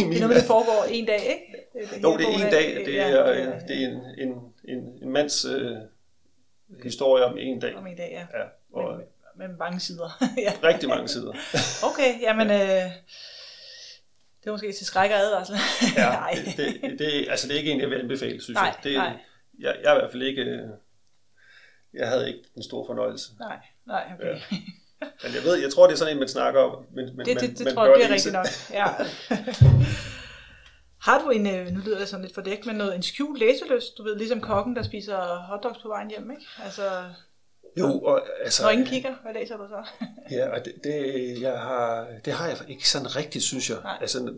det 0.10 0.18
er 0.18 0.22
noget, 0.22 0.36
det 0.36 0.46
foregår 0.46 0.86
en 0.90 1.06
dag, 1.06 1.20
ikke? 1.20 1.53
Det, 1.74 1.90
det 1.90 2.04
jo, 2.04 2.18
det 2.18 2.26
er 2.26 2.46
en 2.46 2.52
dag. 2.52 2.86
Det 2.86 3.00
er, 3.00 3.08
ja, 3.08 3.34
det 3.34 3.44
er, 3.44 3.60
det 3.60 3.84
er 3.84 3.88
en, 3.88 4.02
en, 4.18 4.54
en, 4.64 5.04
en 5.04 5.10
mands 5.10 5.46
øh, 5.46 5.78
historie 6.84 7.26
om 7.26 7.38
en 7.38 7.60
dag. 7.60 7.76
Om 7.76 7.88
en 7.88 7.98
dag, 7.98 8.10
ja. 8.12 8.40
ja 8.40 8.46
og, 8.74 8.98
med, 9.36 9.48
med 9.48 9.58
mange 9.58 9.80
sider. 9.80 10.24
ja. 10.46 10.54
Rigtig 10.64 10.90
mange 10.90 11.08
sider. 11.08 11.34
okay, 11.90 12.22
jamen... 12.22 12.52
Øh, 12.52 12.92
det 14.44 14.50
er 14.50 14.52
måske 14.52 14.72
til 14.72 14.86
skræk 14.86 15.12
og 15.12 15.18
advarsel. 15.18 15.56
ja, 15.98 16.16
det, 16.46 16.82
det, 16.82 17.00
det, 17.00 17.26
altså 17.30 17.48
det 17.48 17.54
er 17.54 17.60
ikke 17.60 17.72
en, 17.72 17.82
jeg 17.82 17.90
vil 17.90 18.00
anbefale, 18.00 18.42
synes 18.42 18.56
nej, 18.56 18.64
jeg. 18.64 18.76
Det, 18.84 18.94
nej. 18.94 19.18
Jeg, 19.60 19.76
jeg 19.84 19.92
er 19.92 19.96
i 19.96 20.00
hvert 20.00 20.12
fald 20.12 20.24
ikke... 20.24 20.42
Øh, 20.42 20.70
jeg 21.94 22.08
havde 22.08 22.28
ikke 22.28 22.40
en 22.56 22.64
stor 22.64 22.86
fornøjelse. 22.86 23.32
Nej, 23.40 23.58
nej, 23.86 24.04
okay. 24.14 24.28
Ja. 24.28 24.36
Men 25.02 25.36
jeg 25.36 25.44
ved, 25.44 25.56
jeg 25.62 25.72
tror, 25.74 25.88
det 25.88 25.94
er 25.94 25.98
sådan 25.98 26.14
en, 26.14 26.20
man 26.20 26.28
snakker 26.28 26.62
om. 26.62 26.86
Men, 26.92 27.18
men, 27.18 27.26
det, 27.26 27.42
det, 27.42 27.58
det 27.58 27.66
man 27.66 27.74
tror 27.74 27.86
jeg, 27.86 27.96
det 27.96 28.06
er 28.06 28.14
rigtigt 28.14 28.34
nok. 28.34 28.46
Ja. 28.72 28.88
Har 31.04 31.22
du 31.24 31.30
en, 31.30 31.48
øh, 31.48 31.72
nu 31.72 31.80
lyder 31.86 32.00
det 32.00 32.08
sådan 32.08 32.26
lidt 32.26 32.36
fordækt, 32.36 32.66
men 32.66 32.76
noget, 32.76 32.96
en 32.96 33.04
skjult 33.04 33.40
læseløst? 33.40 33.98
Du 33.98 34.04
ved, 34.04 34.18
ligesom 34.18 34.42
kokken, 34.42 34.76
der 34.76 34.84
spiser 34.84 35.18
hotdogs 35.50 35.78
på 35.78 35.88
vejen 35.88 36.10
hjem, 36.10 36.32
ikke? 36.32 36.44
Altså, 36.64 36.84
jo, 37.80 38.00
og 38.00 38.22
altså... 38.44 38.64
Når 38.64 38.70
ingen 38.70 38.88
kigger, 38.88 39.16
hvad 39.24 39.34
læser 39.34 39.58
du 39.58 39.64
så? 39.70 40.06
ja, 40.36 40.50
og 40.50 40.66
det, 40.66 40.74
det, 40.84 41.42
jeg 41.42 41.60
har, 41.60 42.08
det 42.26 42.34
har 42.34 42.48
jeg 42.48 42.58
ikke 42.68 42.90
sådan 42.90 43.16
rigtigt, 43.16 43.44
synes 43.44 43.70
jeg. 43.70 43.78
Nej. 43.84 43.98
Altså, 44.02 44.34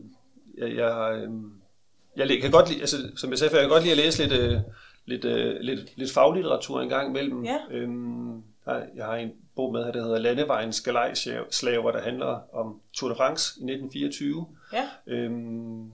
jeg, 0.57 0.75
jeg, 0.75 1.22
øhm, 1.24 1.51
jeg 2.15 2.41
kan 2.41 2.51
godt 2.51 2.69
lide, 2.69 2.79
altså, 2.79 2.98
som 3.15 3.29
jeg 3.29 3.39
sagde 3.39 3.51
før, 3.51 3.57
jeg 3.57 3.63
kan 3.63 3.74
godt 3.74 3.84
lide 3.84 3.93
at 3.93 4.03
læse 4.05 4.27
lidt, 4.27 4.41
øh, 4.41 4.60
lidt, 5.05 5.25
øh, 5.25 5.60
lidt, 5.60 5.98
lidt 5.98 6.13
faglitteratur 6.13 6.81
en 6.81 6.89
gang 6.89 7.10
imellem. 7.10 7.45
Ja. 7.45 7.57
Øhm, 7.72 8.43
jeg 8.95 9.05
har 9.05 9.15
en 9.15 9.31
bog 9.55 9.72
med 9.72 9.84
her, 9.84 9.91
der 9.91 10.03
hedder 10.03 10.19
Landevejens 10.19 10.81
Galejslaver, 10.81 11.91
der 11.91 12.01
handler 12.01 12.55
om 12.55 12.81
Tour 12.93 13.10
de 13.10 13.15
France 13.15 13.53
i 13.60 13.63
1924. 13.63 14.48
Ja. 14.74 14.89
Øhm, 15.07 15.91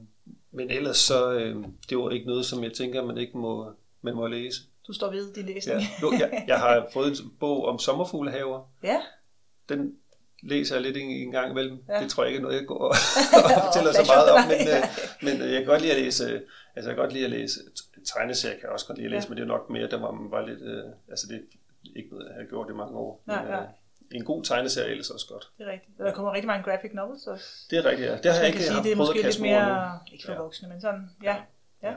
men 0.51 0.71
ellers 0.71 0.97
så, 0.97 1.31
øh, 1.33 1.55
det 1.89 1.97
var 1.97 2.09
ikke 2.09 2.27
noget, 2.27 2.45
som 2.45 2.63
jeg 2.63 2.73
tænker, 2.73 3.03
man 3.05 3.17
ikke 3.17 3.37
må, 3.37 3.71
man 4.01 4.15
må 4.15 4.27
læse. 4.27 4.61
du 4.87 4.93
står 4.93 5.11
ved 5.11 5.33
din 5.33 5.45
læsning. 5.45 5.79
Ja. 5.79 5.87
Nu, 6.01 6.11
jeg, 6.13 6.43
jeg 6.47 6.59
har 6.59 6.87
fået 6.93 7.07
en 7.19 7.31
bog 7.39 7.65
om 7.65 7.79
sommerfuglehaver. 7.79 8.69
ja. 8.83 9.01
Den 9.69 9.95
læser 10.43 10.75
jeg 10.75 10.81
lidt 10.83 10.97
en, 10.97 11.09
en 11.09 11.31
gang 11.31 11.51
imellem. 11.51 11.83
Ja. 11.89 12.01
Det 12.03 12.09
tror 12.11 12.23
jeg 12.23 12.29
ikke 12.29 12.37
er 12.37 12.41
noget, 12.41 12.55
jeg 12.55 12.65
går 12.67 12.77
og, 12.87 12.95
og 13.45 13.49
fortæller 13.65 13.91
så 13.93 14.03
meget 14.15 14.29
om, 14.31 14.39
men, 14.47 14.61
øh, 14.67 14.83
men 15.21 15.41
øh, 15.41 15.51
jeg 15.53 15.59
kan 15.61 15.65
godt 15.67 15.81
lide 15.81 15.93
at 15.93 16.01
læse, 16.01 16.23
øh, 16.23 16.41
altså 16.75 16.89
jeg 16.89 16.95
kan 16.95 17.03
godt 17.03 17.13
lide 17.13 17.23
at 17.25 17.29
læse 17.31 17.59
tegneserier, 18.13 18.55
kan 18.55 18.63
jeg 18.63 18.71
også 18.71 18.87
godt 18.87 18.97
lide 18.97 19.05
at 19.05 19.11
læse, 19.11 19.25
Ja. 19.25 19.29
men 19.29 19.37
det 19.37 19.43
er 19.43 19.47
nok 19.47 19.69
mere, 19.69 19.87
der 19.89 19.99
var 19.99 20.27
var 20.29 20.47
lidt, 20.47 20.61
øh, 20.61 20.83
altså 21.09 21.27
det 21.27 21.35
er 21.35 21.41
ikke 21.95 22.09
noget, 22.11 22.25
jeg 22.29 22.35
har 22.35 22.45
gjort 22.49 22.69
i 22.69 22.73
mange 22.73 22.97
år. 22.97 23.23
Nej, 23.27 23.41
men, 23.43 23.51
nej. 23.51 23.65
Øh, 24.11 24.17
en 24.17 24.23
god 24.25 24.43
tegneserie 24.43 24.87
er 24.87 24.91
ellers 24.91 25.09
også 25.09 25.27
godt. 25.27 25.49
Det 25.57 25.67
er 25.67 25.71
rigtigt. 25.71 25.97
Der 25.97 26.13
kommer 26.13 26.33
rigtig 26.33 26.47
mange 26.47 26.63
graphic 26.63 26.91
novels 26.93 27.27
også. 27.27 27.45
Det 27.69 27.77
er 27.79 27.85
rigtigt, 27.85 28.09
ja. 28.09 28.17
Det 28.17 28.25
har 28.31 28.37
jeg 28.39 28.47
ikke 28.47 28.57
kan 28.59 28.67
sige, 28.67 28.83
det 28.83 28.91
er 28.91 28.95
måske 28.95 29.21
lidt 29.21 29.41
mere, 29.41 29.91
nu. 30.07 30.13
ikke 30.13 30.25
for 30.25 30.31
Ja. 30.31 30.37
voksne, 30.37 30.69
men 30.69 30.81
sådan, 30.81 31.09
ja. 31.23 31.35
ja. 31.83 31.93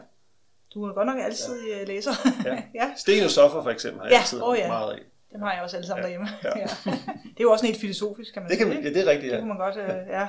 Du 0.74 0.84
er 0.84 0.92
godt 0.92 1.06
nok 1.06 1.18
altid 1.20 1.66
ja. 1.68 1.84
læser. 1.84 2.10
Ja. 2.44 2.62
ja. 2.80 2.92
Sten 2.96 3.24
og 3.24 3.30
Stoffer 3.30 3.62
for 3.62 3.70
eksempel 3.70 4.00
har 4.00 4.06
jeg 4.06 4.12
Ja, 4.12 4.18
altid 4.20 4.42
åh 4.42 4.56
ja. 4.58 4.68
meget 4.68 4.92
af. 4.92 4.98
Dem 5.32 5.42
har 5.42 5.52
jeg 5.54 5.62
også 5.62 5.76
alle 5.76 5.86
sammen 5.86 6.02
Ja, 6.02 6.08
derhjemme. 6.08 6.28
ja. 6.44 6.50
Ja. 6.60 6.66
Det 7.34 7.40
er 7.40 7.44
jo 7.48 7.50
også 7.52 7.64
en 7.66 7.70
helt 7.70 7.80
filosofisk, 7.80 8.32
kan 8.32 8.42
man 8.42 8.50
Det, 8.50 8.58
kan 8.58 8.66
sige. 8.72 8.82
ja, 8.82 8.88
det 8.88 9.00
er 9.06 9.10
rigtigt, 9.10 9.30
Det 9.30 9.36
ja. 9.36 9.40
kunne 9.40 9.48
man 9.48 9.58
godt, 9.58 9.76
øh, 9.76 9.88
ja. 9.88 10.20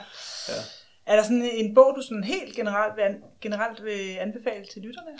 ja. 0.49 0.59
Er 1.05 1.15
der 1.15 1.23
sådan 1.23 1.49
en 1.53 1.75
bog, 1.75 1.93
du 1.97 2.01
sådan 2.01 2.23
helt 2.23 2.55
generelt 2.55 2.95
vil, 2.95 3.15
generelt 3.41 3.83
vil 3.83 4.17
anbefale 4.19 4.65
til 4.73 4.81
lytterne? 4.81 5.11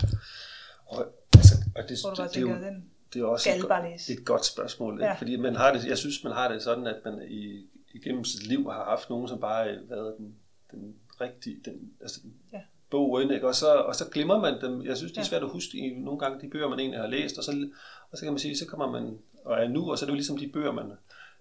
Og, 0.85 1.05
altså, 1.37 1.55
og 1.75 1.83
det, 1.89 1.97
Hvor 2.01 2.09
du 2.09 2.15
bare 2.15 2.27
det, 2.27 2.35
det, 2.35 2.41
er 2.41 2.45
tænker, 2.47 2.59
jo, 2.59 2.65
den 2.65 2.75
det 2.75 2.83
er 3.15 3.25
også 3.25 3.49
et, 3.49 3.61
godt- 3.61 4.09
et 4.09 4.25
godt 4.25 4.45
spørgsmål. 4.45 4.93
Ikke? 4.93 5.05
Ja. 5.05 5.13
Fordi 5.13 5.35
man 5.35 5.55
har 5.55 5.73
det, 5.73 5.85
jeg 5.87 5.97
synes, 5.97 6.23
man 6.23 6.33
har 6.33 6.47
det 6.51 6.61
sådan, 6.63 6.87
at 6.87 6.95
man 7.05 7.21
i, 7.27 7.65
igennem 7.93 8.23
sit 8.23 8.47
liv 8.47 8.71
har 8.71 8.83
haft 8.85 9.09
nogen, 9.09 9.27
som 9.27 9.39
bare 9.39 9.65
har 9.67 9.77
været 9.89 10.15
den, 10.17 10.35
den 10.71 10.95
rigtige, 11.21 11.57
den, 11.65 11.73
altså 12.01 12.19
den 12.23 12.33
Ja. 12.53 12.61
bogen, 12.89 13.31
ikke? 13.31 13.47
Og, 13.47 13.55
så, 13.55 13.75
og 13.75 13.95
så 13.95 14.09
glemmer 14.09 14.39
man 14.39 14.61
dem. 14.61 14.85
Jeg 14.85 14.97
synes, 14.97 15.11
det 15.11 15.19
er 15.19 15.25
svært 15.25 15.43
at 15.43 15.49
huske 15.49 15.77
i 15.77 15.93
nogle 15.99 16.19
gange 16.19 16.41
de 16.41 16.49
bøger, 16.49 16.69
man 16.69 16.79
egentlig 16.79 16.99
har 16.99 17.07
læst, 17.07 17.37
og 17.37 17.43
så, 17.43 17.67
og 18.11 18.17
så 18.17 18.23
kan 18.25 18.33
man 18.33 18.39
sige, 18.39 18.57
så 18.57 18.65
kommer 18.67 18.91
man 18.91 19.17
og 19.45 19.63
er 19.63 19.67
nu, 19.67 19.91
og 19.91 19.97
så 19.97 20.05
er 20.05 20.07
det 20.07 20.11
jo 20.11 20.15
ligesom 20.15 20.37
de 20.37 20.47
bøger, 20.47 20.71
man, 20.71 20.91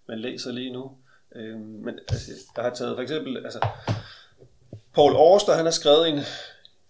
man 0.08 0.18
læser 0.18 0.52
lige 0.52 0.72
nu. 0.72 0.92
Øhm, 1.36 1.60
men 1.60 1.98
altså, 2.08 2.30
jeg 2.56 2.64
har 2.64 2.70
taget 2.74 2.96
for 2.96 3.02
eksempel, 3.02 3.36
altså, 3.44 3.66
Paul 4.94 5.12
Auster, 5.16 5.52
han 5.54 5.64
har 5.64 5.70
skrevet 5.72 6.08
en, 6.08 6.16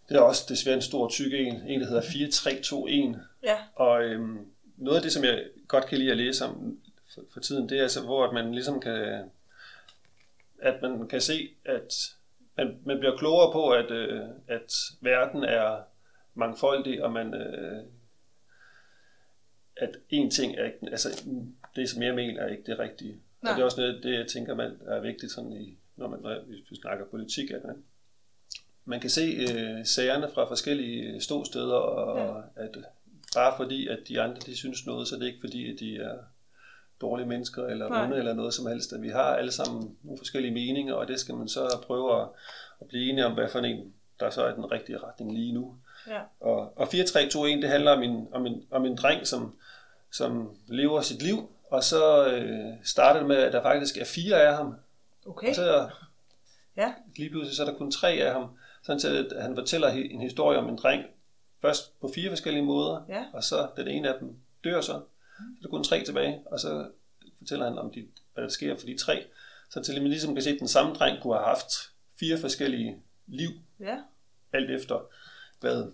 det 0.09 0.16
er 0.16 0.21
også 0.21 0.45
desværre 0.49 0.76
en 0.76 0.83
stor 0.83 1.09
tyk 1.09 1.33
en, 1.33 1.54
en 1.66 1.81
der 1.81 1.87
hedder 1.87 2.02
4321, 2.02 3.21
Ja, 3.43 3.57
og 3.75 4.02
øhm, 4.04 4.38
noget 4.76 4.97
af 4.97 5.02
det, 5.02 5.12
som 5.12 5.25
jeg 5.25 5.45
godt 5.69 5.87
kan 5.87 5.99
lide 5.99 6.11
at 6.11 6.16
læse 6.16 6.45
om 6.45 6.78
for, 7.14 7.23
for 7.33 7.40
tiden, 7.40 7.69
det 7.69 7.78
er 7.78 7.83
altså, 7.83 8.04
hvor 8.04 8.26
at 8.26 8.35
man 8.35 8.54
ligesom 8.54 8.81
kan, 8.81 9.31
at 10.59 10.83
man 10.83 11.09
kan 11.09 11.21
se, 11.21 11.50
at 11.64 11.95
man, 12.57 12.78
man 12.85 12.99
bliver 12.99 13.16
klogere 13.16 13.52
på, 13.52 13.71
at, 13.71 13.90
øh, 13.90 14.21
at 14.49 14.73
verden 15.00 15.45
er 15.45 15.83
mangfoldig, 16.35 17.04
og 17.04 17.12
man, 17.12 17.35
øh, 17.35 17.83
at 19.76 19.97
en 20.11 20.31
ting 20.31 20.57
er 20.57 20.64
ikke, 20.64 20.78
altså 20.83 21.25
det, 21.76 21.90
som 21.90 22.02
jeg 22.02 22.14
mener, 22.14 22.43
er 22.43 22.49
ikke 22.49 22.66
det 22.66 22.78
rigtige. 22.78 23.21
Nej. 23.43 23.52
Og 23.52 23.57
det 23.57 23.61
er 23.61 23.64
også 23.64 23.81
noget, 23.81 24.02
det 24.02 24.19
jeg 24.19 24.26
tænker, 24.26 24.54
man 24.54 24.81
er 24.87 25.00
vigtigt, 25.00 25.33
sådan 25.33 25.52
i, 25.52 25.78
når, 25.97 26.09
man, 26.09 26.21
når 26.21 26.45
vi 26.47 26.64
vi 26.71 26.76
snakker 26.76 27.04
politik, 27.04 27.50
at 27.50 27.64
man, 27.64 27.85
man 28.85 29.00
kan 29.00 29.11
se 29.11 29.21
øh, 29.21 29.87
sagerne 29.87 30.31
fra 30.35 30.49
forskellige 30.49 31.21
ståsteder, 31.21 31.75
og 31.75 32.43
ja. 32.57 32.62
at 32.64 32.76
bare 33.34 33.54
fordi, 33.56 33.88
at 33.88 33.98
de 34.08 34.20
andre 34.20 34.36
de 34.46 34.56
synes 34.56 34.86
noget, 34.86 35.08
så 35.08 35.14
er 35.14 35.18
det 35.18 35.26
ikke 35.26 35.40
fordi, 35.40 35.72
at 35.72 35.80
de 35.80 35.96
er 35.96 36.14
dårlige 37.00 37.26
mennesker 37.28 37.66
eller 37.66 37.88
Nej. 37.88 38.04
onde 38.04 38.16
eller 38.16 38.34
noget 38.34 38.54
som 38.54 38.66
helst. 38.66 38.92
At 38.92 39.02
vi 39.02 39.08
har 39.08 39.22
alle 39.36 39.52
sammen 39.52 39.96
nogle 40.02 40.18
forskellige 40.18 40.54
meninger, 40.54 40.94
og 40.94 41.08
det 41.08 41.20
skal 41.20 41.34
man 41.34 41.48
så 41.48 41.78
prøve 41.86 42.20
at, 42.22 42.28
at 42.80 42.88
blive 42.88 43.10
enige 43.10 43.26
om, 43.26 43.32
hvad 43.32 43.48
for 43.48 43.58
en, 43.58 43.94
der 44.20 44.30
så 44.30 44.44
er 44.44 44.54
den 44.54 44.72
rigtige 44.72 44.98
retning 44.98 45.34
lige 45.34 45.52
nu. 45.52 45.74
ja. 46.06 46.20
Og, 46.40 46.78
og 46.78 46.88
4321, 46.88 47.62
det 47.62 47.68
handler 47.70 47.92
om 47.92 48.02
en, 48.02 48.28
om 48.32 48.46
en, 48.46 48.62
om 48.70 48.84
en 48.86 48.96
dreng, 48.96 49.26
som, 49.26 49.54
som 50.12 50.56
lever 50.68 51.00
sit 51.00 51.22
liv, 51.22 51.50
og 51.70 51.84
så 51.84 52.26
øh, 52.26 52.66
starter 52.84 53.20
det 53.20 53.28
med, 53.28 53.36
at 53.36 53.52
der 53.52 53.62
faktisk 53.62 53.96
er 53.98 54.04
fire 54.04 54.42
af 54.42 54.56
ham, 54.56 54.74
Okay. 55.26 55.48
og 55.48 55.54
så 55.54 55.88
Ja, 56.76 56.94
lige 57.16 57.30
pludselig 57.30 57.56
så 57.56 57.62
er 57.64 57.70
der 57.70 57.78
kun 57.78 57.90
tre 57.90 58.10
af 58.10 58.32
ham, 58.32 58.48
sådan 58.82 59.00
til 59.00 59.28
at 59.36 59.42
han 59.42 59.54
fortæller 59.56 59.88
en 59.88 60.20
historie 60.20 60.58
om 60.58 60.68
en 60.68 60.76
dreng, 60.76 61.04
først 61.64 62.00
på 62.00 62.11
fire 62.14 62.30
forskellige 62.30 62.64
måder, 62.64 63.04
Ja. 63.09 63.25
og 63.33 63.44
så 63.44 63.68
den 63.76 63.88
ene 63.88 64.09
af 64.14 64.18
dem 64.21 64.37
dør 64.64 64.80
så, 64.80 64.87
så 64.87 64.92
er 65.38 65.62
der 65.62 65.68
kun 65.68 65.85
tre 65.85 66.04
tilbage, 66.04 66.40
og 66.47 66.61
så 66.61 66.87
fortæller 67.38 67.64
han 67.68 67.78
om, 67.78 67.90
de, 67.90 68.06
hvad 68.35 68.44
der 68.44 68.50
sker 68.50 68.76
for 68.78 68.87
de 68.87 68.99
tre, 68.99 69.25
så 69.71 69.83
til 69.83 70.02
man 70.02 70.11
ligesom 70.11 70.35
kan 70.35 70.42
se, 70.42 70.50
at 70.50 70.56
den 70.59 70.68
samme 70.68 70.94
dreng 70.94 71.23
kunne 71.23 71.35
have 71.35 71.47
haft 71.47 71.73
fire 72.21 72.38
forskellige 72.38 72.97
liv, 73.26 73.50
ja. 73.80 73.99
alt 74.52 74.71
efter 74.71 75.06
hvad 75.61 75.92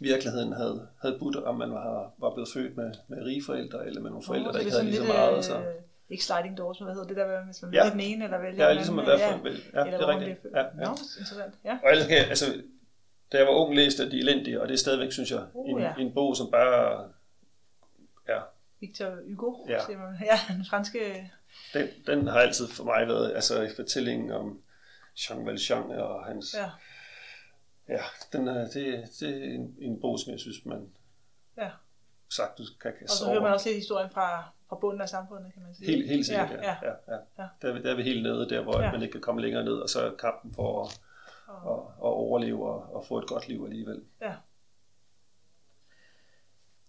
virkeligheden 0.00 0.52
havde, 0.52 0.88
havde 1.02 1.18
budt, 1.18 1.36
om 1.36 1.54
man 1.56 1.70
var, 1.70 2.12
var 2.18 2.34
blevet 2.34 2.48
født 2.54 2.76
med, 2.76 2.92
med 3.08 3.24
rige 3.24 3.42
forældre, 3.46 3.86
eller 3.86 4.00
med 4.00 4.10
nogle 4.10 4.24
forældre, 4.26 4.46
Nå, 4.46 4.52
der 4.52 4.58
ikke 4.58 4.70
havde 4.72 4.84
lige 4.84 4.96
så 4.96 5.04
meget. 5.04 5.44
Så. 5.44 5.58
øh, 5.58 5.64
Ikke 6.08 6.24
sliding 6.24 6.58
doors, 6.58 6.80
men 6.80 6.84
hvad 6.86 6.94
hedder 6.94 7.08
det 7.08 7.16
der, 7.16 7.44
hvis 7.44 7.62
man 7.62 7.74
Ja. 7.74 7.80
vælger 7.82 7.90
den 7.90 8.00
ene, 8.00 8.24
eller 8.24 8.38
vælger 8.40 8.62
Ja, 8.64 8.68
den 8.68 8.76
ligesom 8.76 8.98
at 8.98 9.08
anden, 9.08 9.44
være 9.44 9.52
ja, 9.74 9.84
eller 9.84 9.98
det 10.06 10.14
er 10.14 10.18
rigtigt. 10.20 10.54
Ja, 10.54 10.58
ja. 10.58 10.84
Nå, 10.84 10.90
interessant. 10.90 11.54
Ja. 11.64 11.78
Og 11.84 11.90
ellers 11.90 12.06
kan 12.06 12.16
jeg, 12.16 12.26
altså, 12.28 12.46
da 13.32 13.38
jeg 13.38 13.46
var 13.46 13.52
ung, 13.52 13.74
læste 13.76 14.02
jeg 14.02 14.12
De 14.12 14.18
Elendige, 14.18 14.60
og 14.62 14.68
det 14.68 14.74
er 14.74 14.78
stadigvæk, 14.78 15.12
synes 15.12 15.30
jeg, 15.30 15.46
Uh, 15.54 15.70
en, 15.70 15.78
ja. 15.78 15.94
en 15.98 16.14
bog, 16.14 16.36
som 16.36 16.50
bare, 16.50 17.08
ja, 18.28 18.40
Victor 18.80 19.34
Hugo, 19.36 19.66
Ja. 19.68 19.84
siger 19.86 19.98
man. 19.98 20.14
Ja, 20.30 20.54
den 20.54 20.64
franske... 20.70 21.30
den, 21.74 21.88
den 22.06 22.26
har 22.26 22.40
altid 22.40 22.68
for 22.68 22.84
mig 22.84 23.06
været, 23.08 23.32
altså 23.34 23.70
fortællingen 23.76 24.30
om 24.32 24.60
Jean 25.30 25.46
Valjean 25.46 25.90
og 25.90 26.24
hans, 26.24 26.54
ja, 26.58 26.70
Ja, 27.88 28.02
den 28.32 28.48
er, 28.48 28.68
det, 28.68 29.04
det 29.20 29.28
er 29.28 29.54
en, 29.54 29.74
en 29.80 30.00
bog, 30.00 30.18
som 30.18 30.32
jeg 30.32 30.40
synes, 30.40 30.56
man 30.64 30.88
ja. 31.58 31.70
sagtens 32.30 32.70
kan 32.82 32.90
Og 32.92 32.98
kaste 32.98 33.16
så 33.16 33.24
sig 33.24 33.32
hører 33.32 33.42
man 33.42 33.52
også 33.52 33.68
lidt 33.68 33.78
historien 33.78 34.10
fra, 34.10 34.48
fra 34.68 34.76
bunden 34.80 35.00
af 35.00 35.08
samfundet, 35.08 35.52
kan 35.54 35.62
man 35.62 35.74
sige. 35.74 35.86
Helt, 35.86 36.08
helt 36.08 36.26
sikkert, 36.26 36.50
ja. 36.50 36.56
ja. 36.56 36.68
ja. 36.82 36.88
ja, 37.08 37.14
ja. 37.14 37.42
Ja. 37.42 37.48
Der, 37.62 37.68
er 37.68 37.72
vi- 37.72 37.82
der 37.82 37.90
er 37.90 37.94
vi 37.96 38.02
helt 38.02 38.22
nede, 38.22 38.48
der 38.48 38.62
hvor 38.62 38.80
Ja. 38.80 38.92
man 38.92 39.02
ikke 39.02 39.12
kan 39.12 39.20
komme 39.20 39.40
længere 39.42 39.64
ned, 39.64 39.72
og 39.74 39.88
så 39.88 40.00
er 40.06 40.16
kampen 40.16 40.54
for 40.54 40.84
at, 40.84 41.00
Og, 41.50 41.86
at 41.96 42.02
overleve 42.02 42.66
og, 42.72 42.94
og 42.94 43.04
få 43.04 43.18
et 43.18 43.26
godt 43.28 43.48
liv 43.48 43.64
alligevel. 43.64 44.02
ja. 44.20 44.34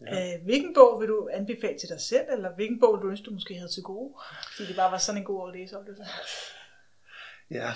Ja. 0.06 0.36
Øh, 0.36 0.44
hvilken 0.44 0.74
bog 0.74 1.00
vil 1.02 1.08
du 1.08 1.30
anbefale 1.34 1.80
til 1.80 1.90
dig 1.90 2.02
selv, 2.02 2.26
eller 2.32 2.56
hvilken 2.56 2.80
bog 2.80 3.00
du 3.02 3.10
ønske, 3.10 3.26
du 3.26 3.32
måske 3.32 3.56
havde 3.56 3.72
til 3.72 3.84
gode? 3.84 4.14
Fordi 4.56 4.68
det 4.68 4.76
bare 4.76 4.92
var 4.92 4.98
sådan 4.98 5.22
en 5.22 5.26
god 5.26 5.50
at 5.50 5.56
læse 5.60 5.78
oplevelse. 5.80 6.04
Ja, 7.52 7.72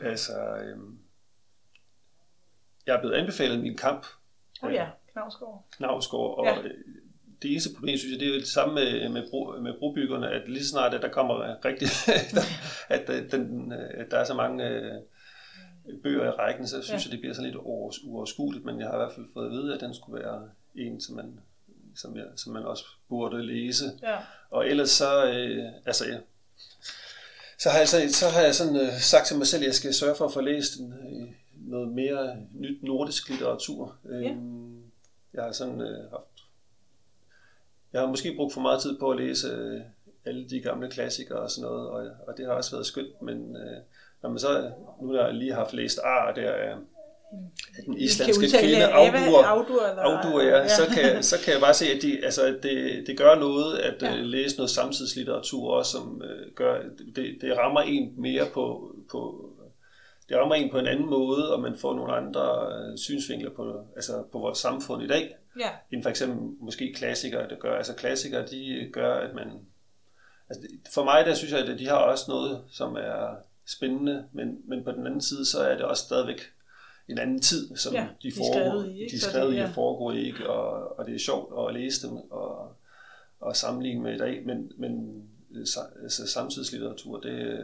altså, 0.00 0.56
øhm, 0.56 0.98
jeg 2.86 2.96
er 2.96 3.00
blevet 3.00 3.14
anbefalet 3.14 3.60
min 3.60 3.76
kamp, 3.76 4.06
Åh 4.62 4.68
oh, 4.68 4.74
ja, 4.74 4.88
Knavsgaard. 5.12 5.64
Knavsgaard, 5.76 6.38
og 6.38 6.44
Ja. 6.46 6.62
det 7.42 7.50
eneste 7.52 7.74
problem, 7.74 7.98
synes 7.98 8.12
jeg, 8.12 8.20
det 8.20 8.28
er 8.28 8.32
jo 8.34 8.40
det 8.40 8.48
samme 8.48 8.74
med, 8.74 9.08
med, 9.08 9.30
bro, 9.30 9.60
med 9.60 9.78
brobyggerne, 9.78 10.30
at 10.30 10.48
lige 10.48 10.62
så 10.64 10.68
snart, 10.70 10.94
at 10.94 11.02
der 11.02 11.08
kommer 11.12 11.64
rigtig, 11.64 11.88
at, 12.96 13.32
den, 13.32 13.72
at 13.72 14.10
der 14.10 14.18
er 14.18 14.24
så 14.24 14.34
mange 14.34 14.68
øh, 14.68 15.02
bøger 16.02 16.24
i 16.26 16.30
rækken, 16.30 16.66
så 16.68 16.82
synes 16.82 17.04
Ja. 17.04 17.08
jeg, 17.08 17.12
det 17.12 17.20
bliver 17.20 17.34
sådan 17.34 17.50
lidt 17.50 17.60
uovers- 17.62 18.06
uoverskueligt, 18.06 18.64
men 18.64 18.80
jeg 18.80 18.86
har 18.88 18.94
i 18.94 18.98
hvert 18.98 19.12
fald 19.14 19.26
fået 19.34 19.46
at 19.46 19.52
vide, 19.52 19.74
at 19.74 19.80
den 19.80 19.94
skulle 19.94 20.22
være 20.24 20.48
en, 20.74 21.00
som 21.00 21.16
man, 21.16 21.40
som, 21.96 22.16
jeg, 22.16 22.24
som 22.36 22.52
man 22.52 22.62
også 22.64 22.84
burde 23.08 23.42
læse. 23.46 23.84
Ja. 24.02 24.16
Og 24.50 24.68
ellers 24.68 24.90
så, 24.90 25.26
øh, 25.30 25.64
altså 25.86 26.04
ja, 26.08 26.18
så 27.58 27.68
har 27.70 27.78
jeg, 27.78 27.88
så, 27.88 27.96
så 28.08 28.26
har 28.28 28.40
jeg 28.40 28.54
sådan 28.54 28.76
øh, 28.76 28.92
sagt 29.00 29.26
til 29.26 29.36
mig 29.38 29.46
selv, 29.46 29.62
at 29.62 29.66
jeg 29.66 29.74
skal 29.74 29.94
sørge 29.94 30.14
for 30.16 30.24
at 30.24 30.32
få 30.32 30.40
læst 30.40 30.76
en, 30.80 30.92
øh, 30.92 31.28
noget 31.54 31.88
mere 31.88 32.36
nyt 32.54 32.82
nordisk 32.82 33.28
litteratur. 33.28 33.96
Ja. 34.04 34.10
Øhm, 34.10 34.82
Jeg 35.34 35.44
har 35.44 35.52
sådan 35.52 35.80
øh, 35.80 36.10
haft, 36.10 36.24
jeg 37.92 38.00
har 38.00 38.08
måske 38.08 38.34
brugt 38.36 38.54
for 38.54 38.60
meget 38.60 38.82
tid 38.82 38.98
på 38.98 39.10
at 39.10 39.16
læse 39.16 39.48
øh, 39.48 39.80
alle 40.24 40.48
de 40.48 40.60
gamle 40.60 40.90
klassikere 40.90 41.38
og 41.38 41.50
sådan 41.50 41.70
noget, 41.70 41.88
og, 41.88 42.10
og 42.26 42.36
det 42.36 42.46
har 42.46 42.52
også 42.52 42.70
været 42.70 42.86
skønt, 42.86 43.22
men 43.22 43.56
øh, 43.56 43.76
når 44.24 44.30
man 44.30 44.38
så, 44.38 44.70
nu 45.02 45.12
har 45.12 45.24
jeg 45.24 45.34
lige 45.34 45.52
haft 45.54 45.72
læst 45.72 45.98
Ar, 46.04 46.32
der 46.34 46.42
er 46.42 46.76
af 47.78 47.82
den 47.86 47.98
islandske 47.98 48.58
kvinde, 48.58 48.92
Audur, 48.92 49.44
Audur, 49.44 49.82
eller, 49.90 50.02
Audur, 50.02 50.42
ja, 50.42 50.68
så 50.68 50.82
kan, 50.94 51.22
så 51.22 51.36
kan 51.44 51.52
jeg 51.52 51.60
bare 51.60 51.74
se, 51.74 51.86
at 51.86 52.02
de, 52.02 52.24
altså, 52.24 52.42
at 52.46 52.62
det, 52.62 53.06
det 53.06 53.18
gør 53.18 53.34
noget 53.34 53.78
at 53.78 54.02
Ja. 54.02 54.14
ja. 54.14 54.20
læse 54.20 54.56
noget 54.56 54.70
samtidslitteratur 54.70 55.70
også, 55.70 55.90
som 55.92 56.22
øh, 56.24 56.52
gør, 56.54 56.82
det, 57.16 57.36
det 57.40 57.58
rammer 57.58 57.80
en 57.80 58.12
mere 58.16 58.46
på, 58.54 58.94
på, 59.10 59.50
det 60.28 60.36
rammer 60.36 60.54
en 60.54 60.70
på 60.70 60.78
en 60.78 60.86
anden 60.86 61.10
måde, 61.10 61.54
og 61.54 61.60
man 61.60 61.76
får 61.76 61.94
nogle 61.94 62.12
andre 62.12 62.72
øh, 62.72 62.98
synsvinkler 62.98 63.50
på, 63.50 63.84
altså 63.96 64.24
på 64.32 64.38
vores 64.38 64.58
samfund 64.58 65.02
i 65.02 65.06
dag, 65.06 65.36
Ja, 65.60 65.70
end 65.92 66.02
for 66.02 66.10
eksempel 66.10 66.38
måske 66.60 66.92
klassikere, 66.96 67.48
der 67.48 67.56
gør. 67.56 67.76
Altså 67.76 67.94
klassikere, 67.94 68.46
de 68.46 68.90
gør, 68.92 69.14
at 69.14 69.34
man, 69.34 69.46
altså 70.50 70.68
for 70.94 71.04
mig 71.04 71.26
der 71.26 71.34
synes 71.34 71.52
jeg, 71.52 71.60
at 71.60 71.78
de 71.78 71.88
har 71.88 71.96
også 71.96 72.24
noget, 72.28 72.62
som 72.70 72.96
er 72.96 73.36
spændende, 73.66 74.24
men, 74.32 74.58
men 74.68 74.84
på 74.84 74.92
den 74.92 75.06
anden 75.06 75.20
side, 75.20 75.44
så 75.44 75.60
er 75.60 75.76
det 75.76 75.84
også 75.84 76.04
stadigvæk 76.04 76.40
en 77.08 77.18
anden 77.18 77.40
tid, 77.40 77.76
som 77.76 77.94
Ja, 77.94 78.08
de 78.22 78.30
de, 78.30 78.32
foregår, 78.36 78.52
skrevet 78.52 78.92
i, 78.92 79.02
ikke? 79.02 79.16
de 79.16 79.20
skrevet 79.20 79.52
i 79.54 79.56
ja. 79.56 79.68
og 79.68 79.74
foregår 79.74 80.12
ikke? 80.12 80.50
Og, 80.50 80.98
og 80.98 81.06
det 81.06 81.14
er 81.14 81.18
sjovt 81.18 81.68
at 81.68 81.74
læse 81.74 82.08
dem 82.08 82.16
og, 82.16 82.76
og 83.40 83.56
sammenligne 83.56 84.02
med 84.02 84.14
i 84.14 84.18
dag, 84.18 84.46
men, 84.46 84.72
men 84.78 85.22
sa- 85.54 86.02
altså, 86.02 86.26
samtidslitteratur, 86.26 87.20
det, 87.20 87.58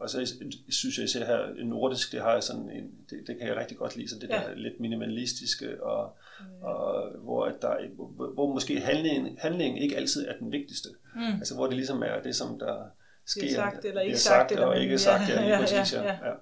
og 0.00 0.04
og 0.04 0.10
så 0.10 0.34
synes 0.68 0.98
jeg 0.98 1.04
især 1.04 1.26
her 1.26 1.64
nordisk, 1.64 2.12
det 2.12 2.20
har 2.20 2.40
sådan 2.40 2.70
en, 2.70 2.90
det, 3.10 3.24
det 3.26 3.38
kan 3.38 3.48
jeg 3.48 3.56
rigtig 3.56 3.76
godt 3.76 3.96
lide, 3.96 4.08
så 4.08 4.18
det 4.20 4.28
ja. 4.28 4.34
der 4.34 4.54
lidt 4.54 4.80
minimalistiske, 4.80 5.84
og, 5.84 6.16
mm. 6.40 6.62
og 6.62 7.10
hvor, 7.18 7.44
at 7.44 7.62
der, 7.62 7.76
hvor, 7.94 8.32
hvor 8.34 8.52
måske 8.52 8.80
handlingen, 8.80 9.38
handlingen 9.38 9.82
ikke 9.82 9.96
altid 9.96 10.26
er 10.26 10.38
den 10.38 10.52
vigtigste. 10.52 10.88
Mm. 11.14 11.20
Altså 11.22 11.54
hvor 11.54 11.66
det 11.66 11.76
ligesom 11.76 12.02
er 12.02 12.22
det, 12.22 12.36
som 12.36 12.58
der 12.58 12.84
sker. 13.26 13.40
Det 13.40 13.50
er 13.50 13.54
sagt 13.54 13.84
eller 13.84 14.00
ikke 14.00 14.18
sagt, 14.18 14.40
sagt. 14.40 14.52
Eller 14.52 14.66
og 14.66 14.78
ikke 14.78 14.98
sagt, 14.98 15.28
ja, 15.28 15.42
lige 15.42 15.56
præcis, 15.58 15.94
ja. 15.94 16.02
ja. 16.02 16.28
ja. 16.28 16.34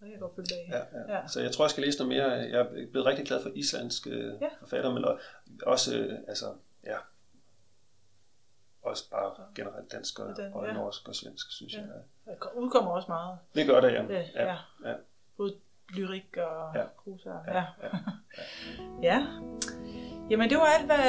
Det 0.00 0.10
kan 0.10 0.20
godt 0.20 0.50
Ja, 0.68 0.76
ja. 0.76 1.14
ja. 1.14 1.28
Så 1.28 1.40
jeg 1.40 1.52
tror, 1.52 1.64
jeg 1.64 1.70
skal 1.70 1.84
læse 1.84 1.98
noget 1.98 2.16
mere. 2.16 2.30
Jeg 2.30 2.60
er 2.60 2.86
blevet 2.90 3.06
rigtig 3.06 3.26
glad 3.26 3.42
for 3.42 3.50
islandske 3.54 4.10
ja. 4.40 4.48
forfattere, 4.60 4.94
men 4.94 5.04
også, 5.66 5.98
øh, 5.98 6.18
altså, 6.28 6.46
ja, 6.84 6.96
også 8.82 9.10
bare 9.10 9.32
generelt 9.54 9.92
dansk 9.92 10.18
og, 10.18 10.36
den, 10.36 10.52
og 10.52 10.66
ja. 10.66 10.72
norsk 10.72 11.08
og 11.08 11.14
svensk, 11.14 11.52
synes 11.52 11.74
ja. 11.74 11.80
jeg. 11.80 11.88
Der 12.26 12.52
udkommer 12.54 12.90
også 12.90 13.08
meget. 13.08 13.38
Det 13.54 13.66
gør 13.66 13.80
det, 13.80 13.92
ja. 13.92 14.02
ja. 14.02 14.24
ja. 14.34 14.56
ja. 14.84 14.94
Både 15.36 15.54
lyrik 15.88 16.36
og 16.36 16.74
ja. 16.74 16.84
prosa. 17.04 17.30
Ja. 17.30 17.54
Ja. 17.54 17.64
Ja. 17.82 17.88
ja. 19.02 19.26
Jamen, 20.30 20.50
det 20.50 20.58
var 20.58 20.64
alt, 20.78 20.86
hvad 20.86 21.04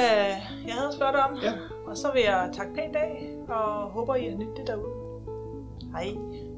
jeg 0.66 0.74
havde 0.74 0.92
spurgt 0.92 1.16
om. 1.16 1.38
Ja. 1.42 1.52
Og 1.86 1.96
så 1.96 2.12
vil 2.12 2.22
jeg 2.22 2.50
takke 2.52 2.74
pænt 2.74 2.96
af, 2.96 3.36
og 3.48 3.90
håber, 3.90 4.14
I 4.14 4.28
har 4.28 4.36
nyttet 4.36 4.66
det 4.66 5.01
derude. 5.92 5.98
Hej. 5.98 6.51